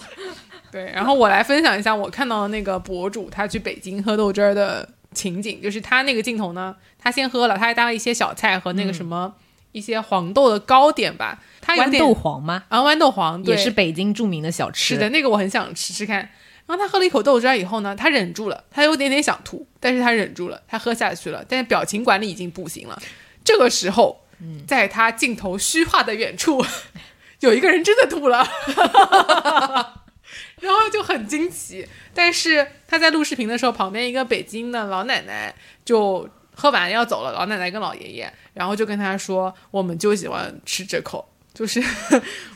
[0.70, 0.90] 对。
[0.94, 9.34] 然后我来分享一下我看到的那个博主他去北京喝豆汁儿的情景，就是他那个镜头呢，他先喝了，他还搭了一些小菜和那个什么、
[9.72, 12.62] 一些黄豆的糕点吧，豌点豆黄吗？
[12.68, 14.94] 啊豌豆黄对也是北京著名的小吃。
[14.94, 16.30] 是的，，那个我很想吃吃看。
[16.64, 23.02] 然后他喝了一口豆汁儿以后呢，他忍住了，他有点点想吐，但是他忍住了，他喝下去了，但是表情管理已经不行了。
[23.44, 24.24] 这个时候，
[24.66, 26.64] 在他镜头虚化的远处，
[27.40, 28.46] 有一个人真的吐了，
[30.60, 31.86] 然后就很惊奇。
[32.14, 35.52] 但是他在录视频的时候，旁边一个北京的老奶奶
[35.84, 41.82] 就喝完要走了，老奶奶跟老爷爷，然后就跟他说：“我们就喜欢吃这口，就是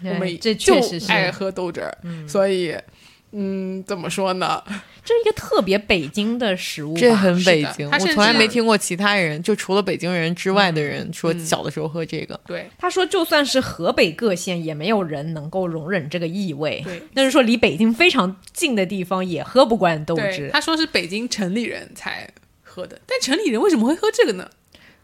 [0.05, 2.77] 我们这就确实是爱喝豆汁儿，所以。”
[3.39, 4.63] 嗯，怎么说呢？
[5.05, 12.41] 这是一个特别北京的食物吧，这很北京，我从来没听过其他人，就除了北京人之外的人说小的时候喝这个。
[12.47, 16.81] 对他说，就算是河北各县，也没有人能够容忍这个异味。
[16.85, 20.49] 对那是说离北京非常近的地方也喝不惯豆，汁。
[20.53, 22.31] 他说是北京城里人才
[22.63, 24.49] 喝的，但城里人为什么会喝这个呢？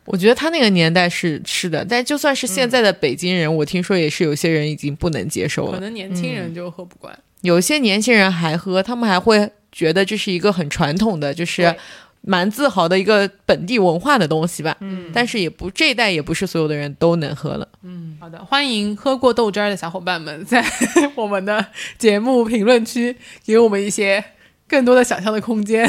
[0.05, 5.73] 我觉得他那个年代是是的，但就算是现在的北京人，我听说也是有些人已经不能接受了。
[5.73, 7.17] 可能年轻人就喝不惯。
[7.43, 11.75] 有些年轻人还喝，他们还会觉得这是一个很传统的，就是
[12.21, 14.77] 蛮自豪的一个本地文化的东西吧。
[14.81, 17.69] 嗯，但是也不这一代也不是所有的人都能喝了。
[17.83, 20.65] 嗯好的，欢迎喝过豆汁儿的小伙伴们在
[21.17, 21.67] 我们的
[21.99, 24.25] 节目评论区给我们一些
[24.69, 25.89] 更多的想象的空间。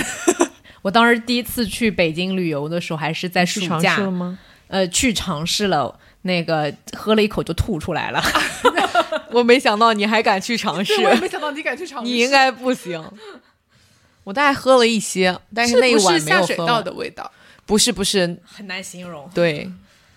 [0.83, 4.37] 我当时第一次去北京旅游的时候，还是在暑假，了吗？
[4.67, 5.99] 呃，去尝试了。
[6.25, 8.23] 那个喝了一口就吐出来了，
[9.29, 12.09] 我没想到你还敢去尝试，我也没想到你敢去尝试。
[12.09, 13.03] 你应该不行。
[14.23, 16.67] 我大概喝了一些，但是那一碗不是下水没有喝完。
[16.67, 17.29] 道的味道？
[17.65, 19.29] 不是不是，很难形容。
[19.33, 19.69] 对，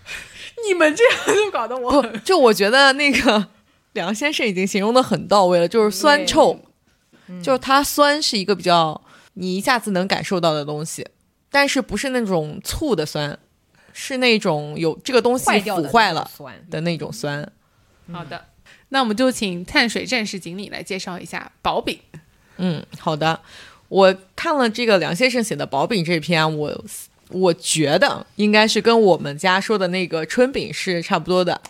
[0.65, 3.47] 你们这样就搞得我就我觉得那个
[3.91, 6.57] 梁先生已经形容的很到位了，就是酸臭，
[7.43, 9.01] 就是它酸是一个比较
[9.39, 11.07] 你一下子能感受到的东西，
[11.49, 13.37] 但是不是那种醋的酸，
[13.93, 17.51] 是那种有这个东西腐坏了那种酸，的那种酸。
[18.11, 18.45] 好的。
[18.89, 21.99] 那我们就请碳水战士锦鲤来介绍一下薄饼。
[22.55, 23.39] 嗯，好的。
[23.89, 26.85] 我看了这个梁先生写的薄饼这篇，我
[27.29, 31.61] 我觉得应该是跟我们家说的那个春饼是差不多的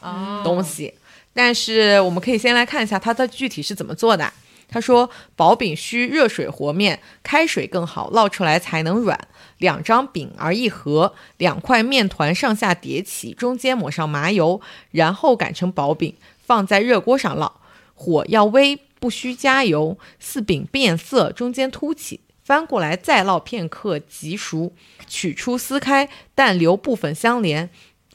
[0.44, 0.94] 东西。
[1.34, 4.32] 但是我们可以先来看一下它的具体是怎么做的。
[4.70, 9.18] 他说，薄饼需热水和面，开水更好，烙出来才能软。
[9.60, 14.60] 两张饼而一合，两块面团上下叠起，中间抹上麻油，
[14.92, 16.14] 然后擀成薄饼，
[16.44, 17.54] 放在热锅上烙，
[17.96, 19.98] 火要微，不需加油。
[20.20, 24.74] 四饼变色，中间凸起，翻过来再烙片刻即熟。
[25.08, 27.70] 取出撕开，但留部分相连，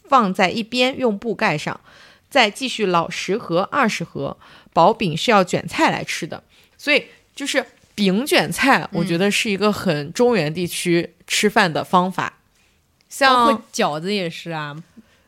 [0.05, 1.81] 放在一边，用布盖上。
[2.29, 4.39] 再继续烙十盒、二十盒。
[4.73, 6.43] 薄饼是要卷菜来吃的，
[6.77, 7.05] 所以
[7.35, 7.65] 就是
[7.95, 12.39] 饼卷菜，我觉得是一个很中原地区吃饭的方法。
[13.09, 14.75] 像饺子也是啊，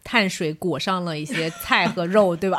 [0.03, 2.59] 碳水裹上了一些菜和肉，对吧？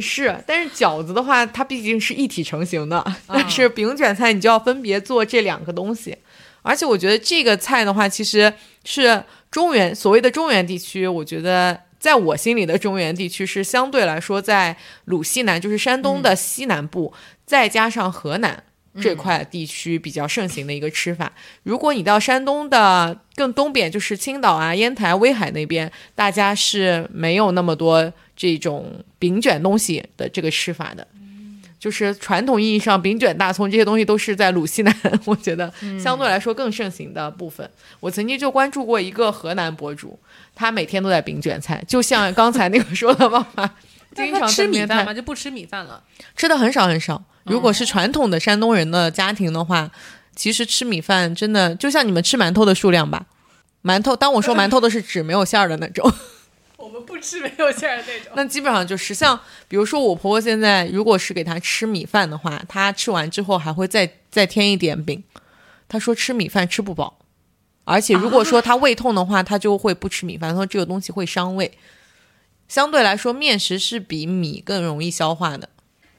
[0.00, 6.16] 是，但是饺子的话，它毕竟是一体成型的，但是饼卷菜你就要分别做这两个东西。
[6.60, 8.52] 而且我觉得这个菜的话，其实
[8.84, 17.14] 是中原所谓的中原地区，我觉得在我心里的中原地区是相对来说在鲁西南，就是山东的西南部，
[17.46, 18.64] 再加上河南。
[19.00, 21.32] 这块地区比较盛行的一个吃法。
[21.62, 31.06] 如果你到山东的更东边，就是青岛啊、烟台、威海那边，大家是没有那么多这种饼卷东西的这个吃法的。
[31.82, 37.68] 就是传统意义上饼卷大葱这些东西都是在鲁西南， 我觉得相对来说更盛行的部分。
[37.98, 40.16] 我曾经就关注过一个河南博主，
[40.54, 43.68] 他每天都在饼卷菜，就像 刚才那个说的妈妈，
[44.14, 45.12] 经常吃米饭吗？
[45.12, 46.00] 就不吃米饭了。
[46.36, 47.20] 吃的很少很少。
[47.46, 49.90] 如果是传统的山东人的家庭的话，
[50.36, 53.26] 其实吃米饭真的就像你们吃馒头的数量吧。
[53.82, 56.08] 馒头，当我说馒头的是指没有馅儿的那种，
[56.82, 58.32] 我们不吃没有馅儿的那种。
[58.34, 65.22] 那基本上就是像，比如说我婆婆现在如果是给她吃米饭的话，她吃完之后还会再再添一点饼。
[65.86, 67.20] 她说吃米饭吃不饱，
[67.84, 71.70] 而且如果说她胃痛的话，她就会不吃米饭，她说这个东西会伤胃。
[72.66, 75.68] 相对来说，面食是比米更容易消化的。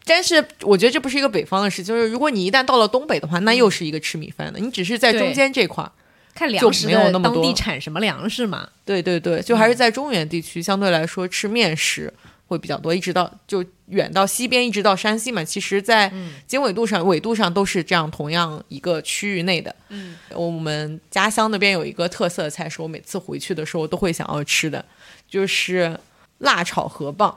[0.06, 4.62] 但是我觉得这不是一个北方的事，就是如果你一旦到了东北的话，那又是一个吃米饭的。
[4.62, 5.92] 你只是在中间这块儿，
[6.36, 8.68] 看粮食的没有那么多当地产什么粮食嘛。
[8.86, 12.12] 对对对，就还是在中原地区，相对来说吃面食
[12.48, 15.44] 会比较多，一直到就远到西边，一直到山西嘛。
[15.44, 16.12] 其实，在
[16.46, 19.74] 经纬度上、纬度上都是这样，同样一个区域内的。
[19.90, 24.84] 嗯，我们家乡那边有一个特色菜，是我每次回去的时候都会想要吃的，
[25.28, 25.98] 就是
[26.40, 27.34] 辣炒河蚌。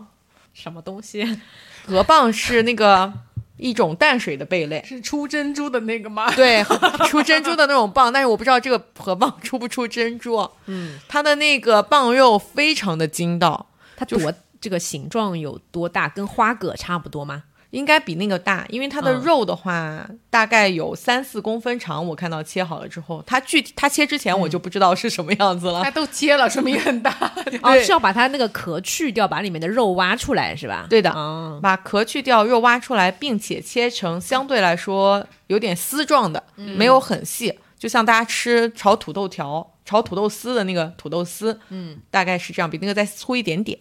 [0.52, 1.22] 什么东西？
[1.86, 3.12] 河蚌是那个
[3.56, 4.82] 一种淡水的贝类。
[4.86, 6.30] 是出珍珠的那个吗？
[6.34, 6.62] 对，
[7.08, 10.48] 出珍珠的那种蚌， 但是我不知道这个河蚌出不出珍珠。
[10.66, 16.08] 嗯，它的那个蚌肉非常的筋道，它多这个形状有多大？
[16.08, 17.44] 跟花蛤差不多吗？
[17.70, 22.06] 应该比那个大，因为它的嗯肉的话、大概有三四公分长。
[22.06, 25.82] 我看到切好了之后，它具体它切之前我就不知道是什么样子了。
[25.82, 27.10] 它都切了，说明很大。
[27.62, 30.86] 哦，是要把它那个壳去掉，把里面的肉挖出来是吧？
[30.88, 43.78] 对的哦，把壳去掉，肉挖出来，并且切成相对来说有点丝状的，没有很细，就像大家吃炒土豆条、炒土豆丝的那个土豆丝，嗯，大概是这样，比那个再粗一点点。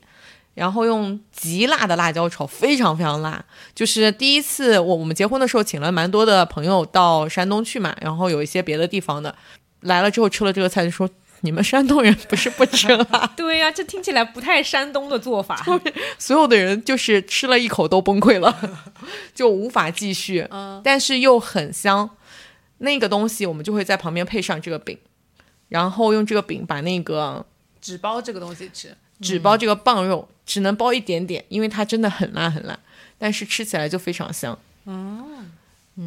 [0.56, 3.45] 然后用极辣的辣椒炒，非常非常辣。
[3.76, 9.36] 就是第一次我我们结婚的时候，请了蛮多的朋友到山东去嘛，然后有一些别的地方的
[9.82, 11.08] 来了之后吃了这个菜，就说
[11.41, 15.64] 你们山东人不是不吃辣， 对呀、这听起来不太山东的做法。
[16.18, 18.58] 所有的人就是吃了一口都崩溃了，
[19.36, 20.47] 就无法继续。
[20.49, 22.10] 嗯，但是又很香。
[22.80, 24.97] 那个东西我们就会在旁边配上这个饼，
[25.70, 27.45] 然后用这个饼把那个
[27.86, 28.98] 只包这个东西吃。
[29.22, 32.78] 只包这个棒肉，只能包一点点，因为它真的很辣很辣，
[33.20, 34.58] 但是吃起来就非常香。
[34.86, 35.52] 嗯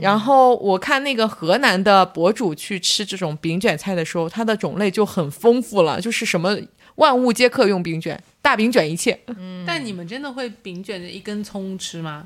[0.00, 6.58] 然后我看那个河南的博主去吃这种饼卷菜的时候，它的种类就很丰富了，就是什么
[6.96, 9.20] 万物皆可用饼卷，大饼卷一切。
[9.64, 12.24] 但你们真的会饼卷着一根葱吃吗？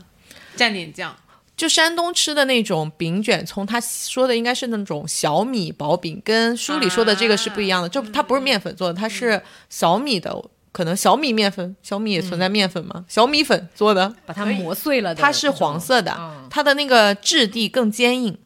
[0.56, 1.14] 蘸点酱。
[1.56, 7.88] 就山东吃的那种饼卷葱，他说的应该是那种小米薄饼，跟书里说的这个是不一样的。
[7.88, 10.34] 就它不是面粉做的，它是小米的，
[10.72, 18.36] 可能小米面粉，小米也存在面粉嘛，小米粉做的，把它磨碎了的，它是黄色的，嗯它的那个质地更坚硬，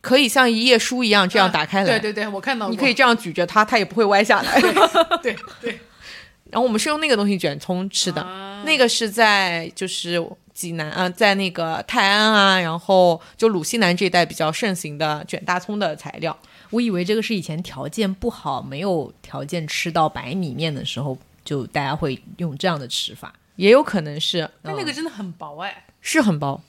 [0.00, 1.98] 可以像一页书一样这样打开来。
[1.98, 2.70] 对对对，我看到过。
[2.70, 4.60] 你可以这样举着它，它也不会歪下来。
[5.20, 5.78] 对对
[6.50, 10.24] 然后我们是用那个东西卷葱吃的，啊那个是在就是
[10.54, 16.38] 济南啊、在那个泰安啊，然后就鲁西南这一带比较盛行的卷大葱的材料。
[16.70, 23.34] 我以为这个是以前条件不好，没有条件吃到白米面的时候，就大家会用这样的吃法。
[23.56, 26.60] 也有可能是但那个真的很薄哎，是很薄，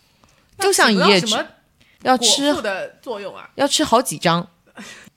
[0.60, 1.46] 就像起一页纸，
[2.04, 3.50] 要吃的作用啊。
[3.56, 4.48] 要吃好几张，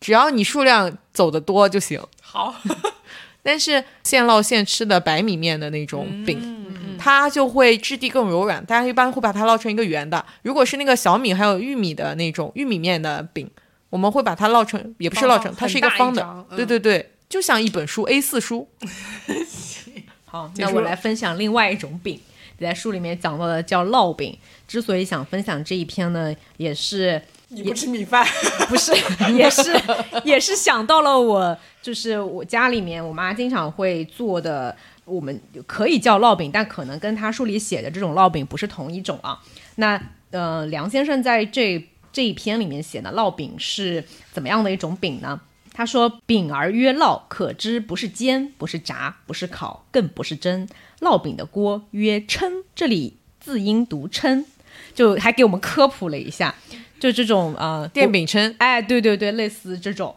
[0.00, 2.00] 只要你数量走得多就行。
[2.22, 2.54] 好，
[3.42, 6.57] 但是现烙现吃的白米面的那种饼，嗯
[6.98, 10.24] 它就会质地更柔软，大家一般会把它烙成一个圆的。
[10.42, 13.48] 如果是那个小米还有玉米的那种玉米面的饼，
[13.88, 18.68] 我们会把它烙成，也不是烙成，哦它是一个方的对对对，就像一本书 A 四书。
[20.26, 22.20] 好，那我来分享另外一种饼，
[22.60, 24.36] 在书里面讲到的叫烙饼。
[24.66, 28.26] 之所以想分享这一篇呢，也是你不吃米饭，
[28.68, 28.92] 不是，
[29.32, 29.74] 也是
[30.22, 34.76] 也是想到了我，就是我家里面我妈经常会做的，
[35.08, 39.40] 我们可以叫烙饼，但可能跟他书里写的这种烙饼不是同一种啊。
[39.76, 40.00] 那
[40.30, 41.82] 呃，梁先生在这
[42.12, 45.40] 这一篇里面写的烙饼是怎么样的一种饼呢？
[45.72, 50.66] 他说：“饼而曰烙，可知不是煎，不是炸，不是烤，更不是蒸。
[51.00, 54.44] 烙饼的锅曰称，这里字音读称，
[54.92, 56.52] 就还给我们科普了一下，
[56.98, 60.16] 就这种呃 电饼铛，哎，对对对，类似这种。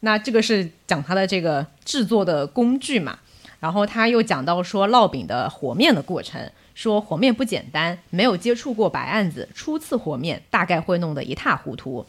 [0.00, 3.16] 那这个是讲它的这个制作的工具嘛，
[3.66, 12.06] 然后他又讲到说烙饼的和面的过程，说和面不简单，没有接触过白案子，初次和面大概会弄得一塌糊涂。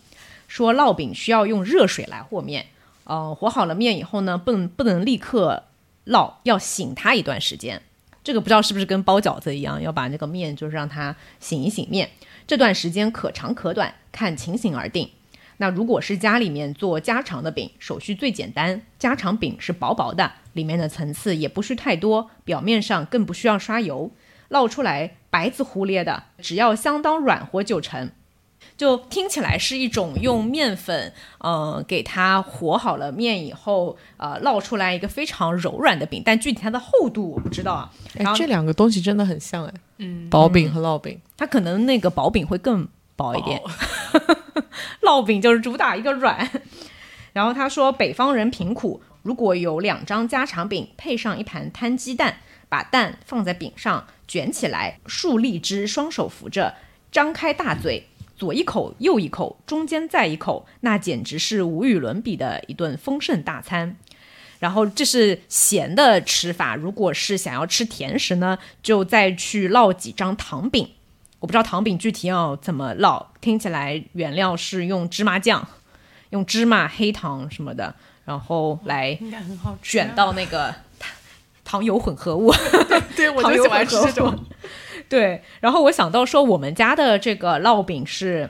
[0.47, 2.67] 说烙饼需要用热水来和面，
[3.05, 5.63] 呃，和好了面以后呢，不能不能立刻
[6.05, 7.81] 烙，要醒它一段时间。
[8.23, 12.11] 这个不知道是不是跟包饺子一样，要把那个面就是让它醒一醒面，
[12.45, 15.09] 这段时间可长可短，看情形而定。
[15.59, 24.11] 那如果是家里面做家常的饼，手续最简单，家常饼是薄薄的，里面的层次也不需太多，表面上更不需要刷油，
[24.49, 28.11] 烙出来白子糊咧的，只要相当软和就成。
[28.75, 37.91] 就听起来是一种用面粉，呃，给它和好了面以后，呃，烙出来一个非常柔软的饼，但具体它的厚度我不知道啊。
[38.13, 41.19] 然哎，后这两个东西真的很像哎，嗯，薄饼和烙饼。
[41.37, 43.61] 它可能那个薄饼会更薄一点，
[45.01, 46.49] 烙饼就是主打一个软。
[47.33, 52.37] 然后他说，北方人贫苦，如果有两张家常饼，配上一盘摊鸡蛋，
[52.69, 56.75] 把蛋放在饼上卷起来，竖立之，双手扶着，
[57.11, 58.07] 张开大嘴。
[58.37, 63.97] 左一口，右一口，中间再一口，那简直是无与伦比的一顿丰盛大餐。
[64.59, 70.89] 然后这是咸的吃法，如果是想要吃甜食呢，就再去烙几张糖饼。
[71.39, 75.67] 我不知道糖饼具体要怎么烙，听起来原料是用芝麻酱，
[76.29, 77.93] 用芝麻、黑糖什么的，
[78.27, 79.17] 然后来。
[79.81, 81.09] 卷到那个糖
[81.63, 82.53] 糖油混合物。
[83.15, 84.37] 对， 我糖油就喜欢吃这种。
[85.07, 88.49] 对，然后我想到说，我们家的这个烙饼是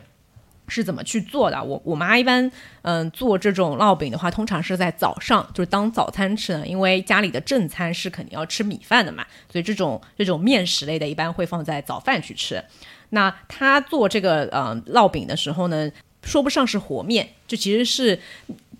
[0.67, 1.63] 是怎么去做的？
[1.63, 2.51] 我我妈一般
[2.81, 12.63] 嗯做这种烙饼的话，通常是在早上，就是当早餐吃的，因为家里的正餐是肯定要吃米饭的嘛，所以这种这种面食类的，一般会放在早饭去吃。
[13.09, 15.91] 那她做这个呃烙饼的时候呢，
[16.23, 18.19] 说不上是和面，就其实是。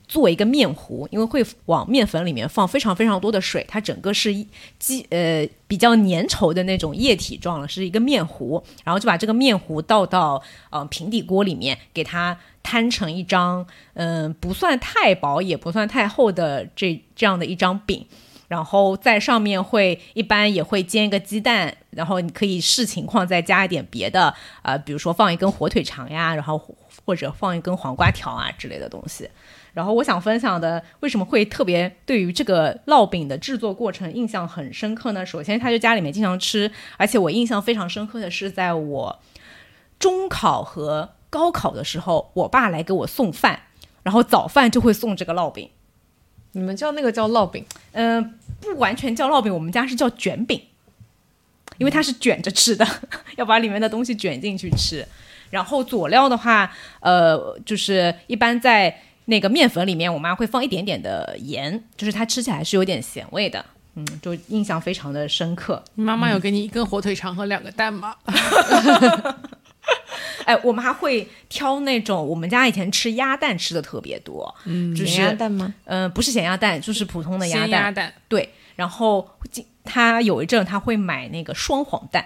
[0.08, 4.34] 做一个面糊，因为会往面粉里面放非常非常多的水，它整个是
[4.80, 18.06] 基呃比较粘稠的那种液体状了，是一个面糊，然后就把这个面糊倒到呃平底锅里面，给它摊成一张嗯不算太薄也不算太厚的这这样的一张饼，
[18.48, 26.58] 然后在上面会一般也会煎一个鸡蛋，然后你可以视情况再加一点别的呃，比如说放一根火腿肠呀，然后
[27.04, 29.30] 或者放一根黄瓜条啊之类的东西。
[29.78, 35.24] 然后我想分享的，为什么会特别对于这个烙饼的制作过程印象很深刻呢？
[35.24, 39.20] 首先，他就家里面经常吃，而且我印象非常深刻的是，在我
[40.00, 43.60] 中考和高考的时候，我爸来给我送饭，
[44.02, 45.70] 然后早饭就会送这个烙饼。
[46.54, 47.64] 你们叫那个叫烙饼？
[47.92, 50.60] 嗯，不完全叫烙饼，我们家是叫卷饼，
[51.78, 52.84] 因为它是卷着吃的，
[53.38, 55.08] 要把里面的东西卷进去吃。
[55.52, 59.04] 然后佐料的话，呃，就是一般在。
[59.30, 63.64] 那个面粉里面，我妈会放一点点的盐，就是它吃起来是有点咸味的，
[63.96, 65.84] 嗯，就印象非常的深刻。
[65.96, 68.16] 你妈妈有给你一根火腿肠和两个蛋吗？
[70.46, 75.74] 哎，我妈会挑那种，我们家以前吃鸭蛋吃的特别多，嗯，就是鸭蛋吗？
[75.84, 77.70] 嗯，不是咸鸭蛋，就是普通的鸭蛋。
[77.70, 78.50] 鸭蛋，对。
[78.78, 79.28] 然后
[79.84, 82.26] 她有一阵她会买那个双黄蛋。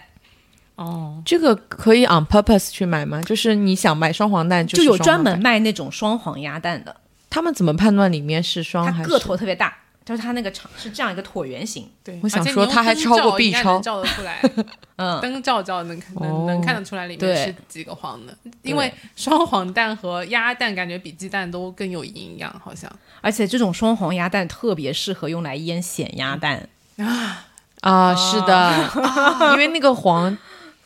[0.82, 3.22] 哦，这个可以 on purpose 去买吗？
[3.22, 6.96] 就是你想买双黄蛋，就有专门卖那种双黄鸭蛋的。
[7.30, 9.10] 他们怎么判断里面是双还是？
[9.10, 9.74] 个头特别大，
[10.04, 11.88] 就是它那个长是这样一个椭圆形。
[12.04, 14.42] 对，我想说它还超过 B 超，照得出来。
[14.98, 18.36] 嗯，灯照照能看能能看得出来里面是几个黄的。
[18.64, 22.92] 因为双黄蛋和鸭蛋感觉比鸡蛋都更有营养，好像。
[23.22, 26.68] 而且这种双黄鸭蛋特别适合用来腌咸鸭蛋
[26.98, 27.46] 啊
[27.82, 28.14] 啊！
[28.14, 28.92] 是的，
[29.54, 30.38] 因为那个黄。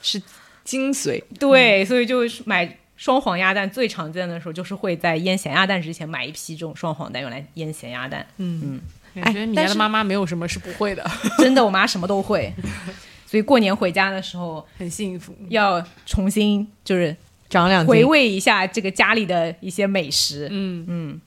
[0.05, 0.21] 是
[0.63, 3.67] 精髓，对，所以就买双黄鸭蛋。
[3.69, 8.25] 最常见的时候就是会在腌咸鸭蛋之前买一批这种双黄蛋，用来腌咸鸭蛋。
[8.37, 8.79] 嗯
[9.15, 11.03] 嗯，感觉得你家的妈妈没有什么是不会的，
[11.39, 12.53] 真的，我妈什么都会。
[13.25, 17.15] 所以过年回家的时候很幸福，要重新就是
[17.49, 20.47] 长两回味一下这个家里的一些美食。
[20.51, 21.21] 嗯嗯，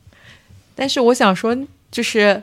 [0.76, 1.56] 但是我想说，
[1.90, 2.40] 就是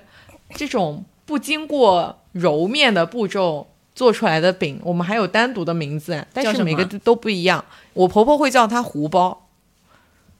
[0.55, 3.71] 这种不经过揉面的步骤。
[3.95, 7.63] 做出来的饼，我们还有单独的名字，但是每个都不一样。
[7.93, 9.47] 我婆婆会叫它糊包，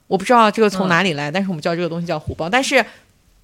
[0.06, 2.50] 我不知道这个从哪里来，但是我们叫这个东西叫糊包。
[2.50, 2.84] 但是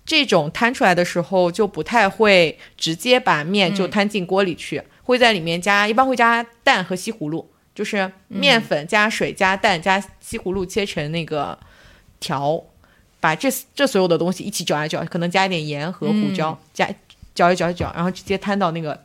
[0.05, 11.59] 这种摊出来的时候就不太会直接把面就摊进锅里去，会在里面加，一般会加蛋和西葫芦，就是面粉加水加蛋加西葫芦切成那个
[12.21, 12.63] 条，
[13.19, 16.87] 把这这所有的东西一起搅一搅，可能加一点盐和胡椒，加
[17.35, 19.01] 搅一搅一搅，然后直接摊到那个。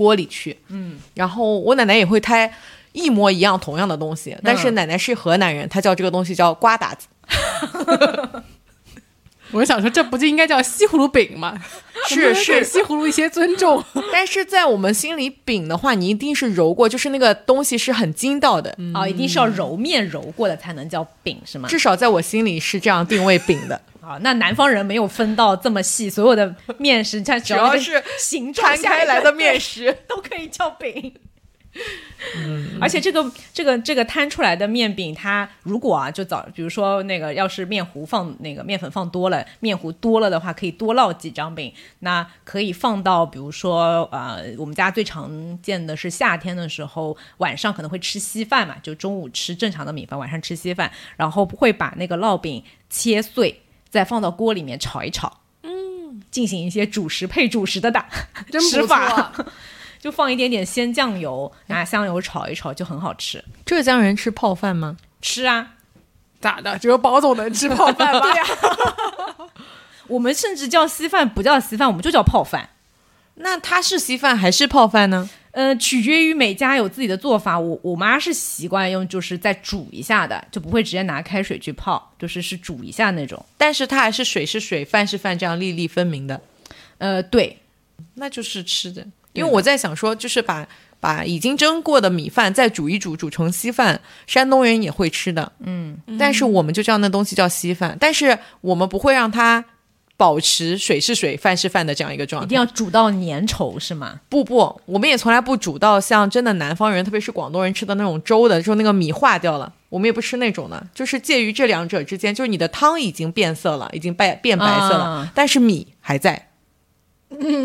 [0.00, 2.50] 锅里去，嗯，然后我奶奶也会拍
[2.92, 7.06] 一模一样同样的东西，但是奶奶是河南人，她叫这个东西叫瓜达子。
[9.52, 11.58] 我想说，这不就应该叫西葫芦饼吗？
[12.08, 13.82] 是是，西葫芦一些尊重。
[14.12, 21.68] 但是在我们心里，饼的话，你一定是揉过，就是那个东西是很筋道的哦，一定是要揉面揉过的才能叫饼，是吗？
[21.68, 23.80] 至少在我心里是这样定位饼的。
[24.00, 31.12] 啊，那南方人没有分到这么细，所有的面食，它只要是形状开来的面食都可以叫饼。
[32.36, 41.72] 嗯，而且这个这个这个摊出来的面饼，它如果啊，就早，比如说那个要是面糊放那个面粉放多了，面糊多了的话，可以多烙几张饼。
[42.00, 53.62] 那可以放到，比如说呃，我们家最常见的是夏天的时候，晚上可能会吃稀饭嘛，就中午吃正常的米饭，晚上吃稀饭，然后会把那个烙饼切碎。
[53.88, 58.08] 再放到锅里面炒一炒，嗯，进行一些主食配主食的打
[58.70, 59.32] 吃法，
[60.00, 63.44] 就放一点点鲜酱油，拿香油炒一炒，就很好吃。
[63.66, 64.96] 浙江人吃泡饭吗？
[65.20, 65.74] 吃啊，
[66.40, 66.78] 咋的？
[66.78, 68.20] 只有宝总能吃泡饭吗？
[68.24, 68.44] 对呀，
[70.08, 72.70] 我们甚至叫稀饭不叫稀饭，我们就叫泡饭。
[73.34, 75.28] 那它是稀饭还是泡饭呢？
[75.52, 77.58] 呃，取决于每家有自己的做法。
[77.58, 83.44] 我我妈是习惯用，就是再煮一下的，就不会直接拿开水去泡，就是是煮一下那种。
[83.58, 86.40] 但是它还是水是水，饭是饭，这样粒粒分明的。
[86.98, 87.58] 呃，对，
[88.14, 89.04] 那就是吃的。
[89.32, 90.66] 因为我在想说，就是把
[90.98, 95.52] 把已经蒸过的米饭再煮一煮，煮成稀饭，山东人也会吃的。
[95.60, 99.64] 嗯，但是我们就叫那东西叫稀饭，但是我们不会让它。
[100.16, 102.44] 保持水是水，饭是饭的这样一个状态。
[102.44, 104.20] 一定要煮到粘稠是吗？
[104.28, 116.49] 不不，我们也从来不煮到像真的南方人，特别是广东人吃的那种粥的，就那个米化掉了，我们也不吃那种的，就是介于这两者之间，就是你的汤已经变色了，已经白变白色了，啊但是米还在。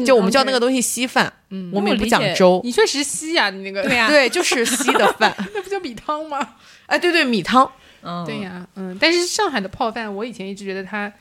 [0.06, 5.35] 就我们叫那个东西稀饭，嗯，我们也不讲粥，你确实稀啊，你那个对呀 对，就是稀的饭。
[5.53, 6.56] 那不叫米汤吗？
[6.85, 7.69] 哎，对对，米汤，
[8.02, 11.11] 嗯，对呀，嗯，但是上海的泡饭，我以前一直觉得它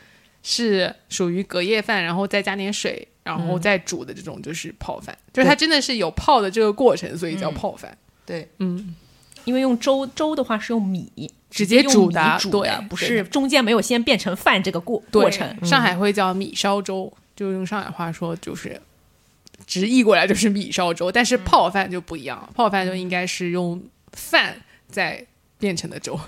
[0.42, 7.96] 是属于隔夜饭，然后再加点水，然后再煮的这种，就是泡饭，就是它真的是有泡的这个过程，所以叫泡饭。
[8.26, 8.94] 对，嗯，
[9.44, 11.10] 因为用粥粥的话是用米
[11.50, 15.64] 直接煮的煮对不是中间没有先变成饭这个过过程。
[15.64, 18.80] 上海会叫米烧粥，就用上海话说就是。
[19.68, 23.80] 直译过来就是米烧粥，但是泡饭就不一样，泡饭就应该是用
[24.12, 25.24] 饭再
[25.58, 26.18] 变成的粥。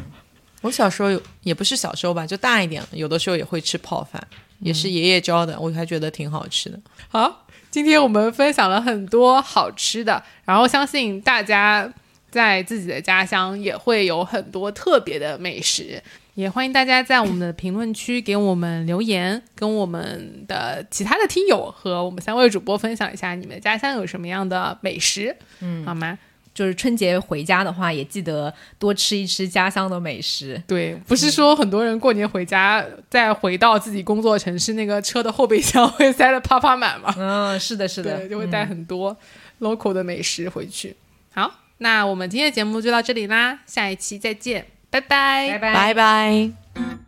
[0.60, 4.24] 我小时候有，也不是小时候吧，就大一点，有的时候也会吃泡饭，
[4.60, 6.78] 也是爷爷教的，我还觉得挺好吃的。
[7.08, 11.90] 好，今天我们分享了很多好吃的，然后相信大家
[12.30, 16.00] 在自己的家乡也会有很多特别的美食，
[16.36, 26.18] 也欢迎大家在我们的评论区给我们留言，跟我们的其他的听友和我们三位主播分享一下你们家乡有什么样的美食，嗯，好吗？
[26.52, 30.62] 就是春节回家的话，也记得多吃一吃家乡的美食。
[30.66, 37.14] 对，不是说很多人过年回家，再回到自己工作城市，那个车的后备箱会塞得啪啪满吗？
[37.16, 39.16] 嗯，是的，是的，对，就会带很多
[39.60, 40.94] local 的美食回去。
[41.32, 45.58] 好，那我们今天的节目就到这里啦，下一期再见，拜拜。
[45.58, 47.05] 拜拜。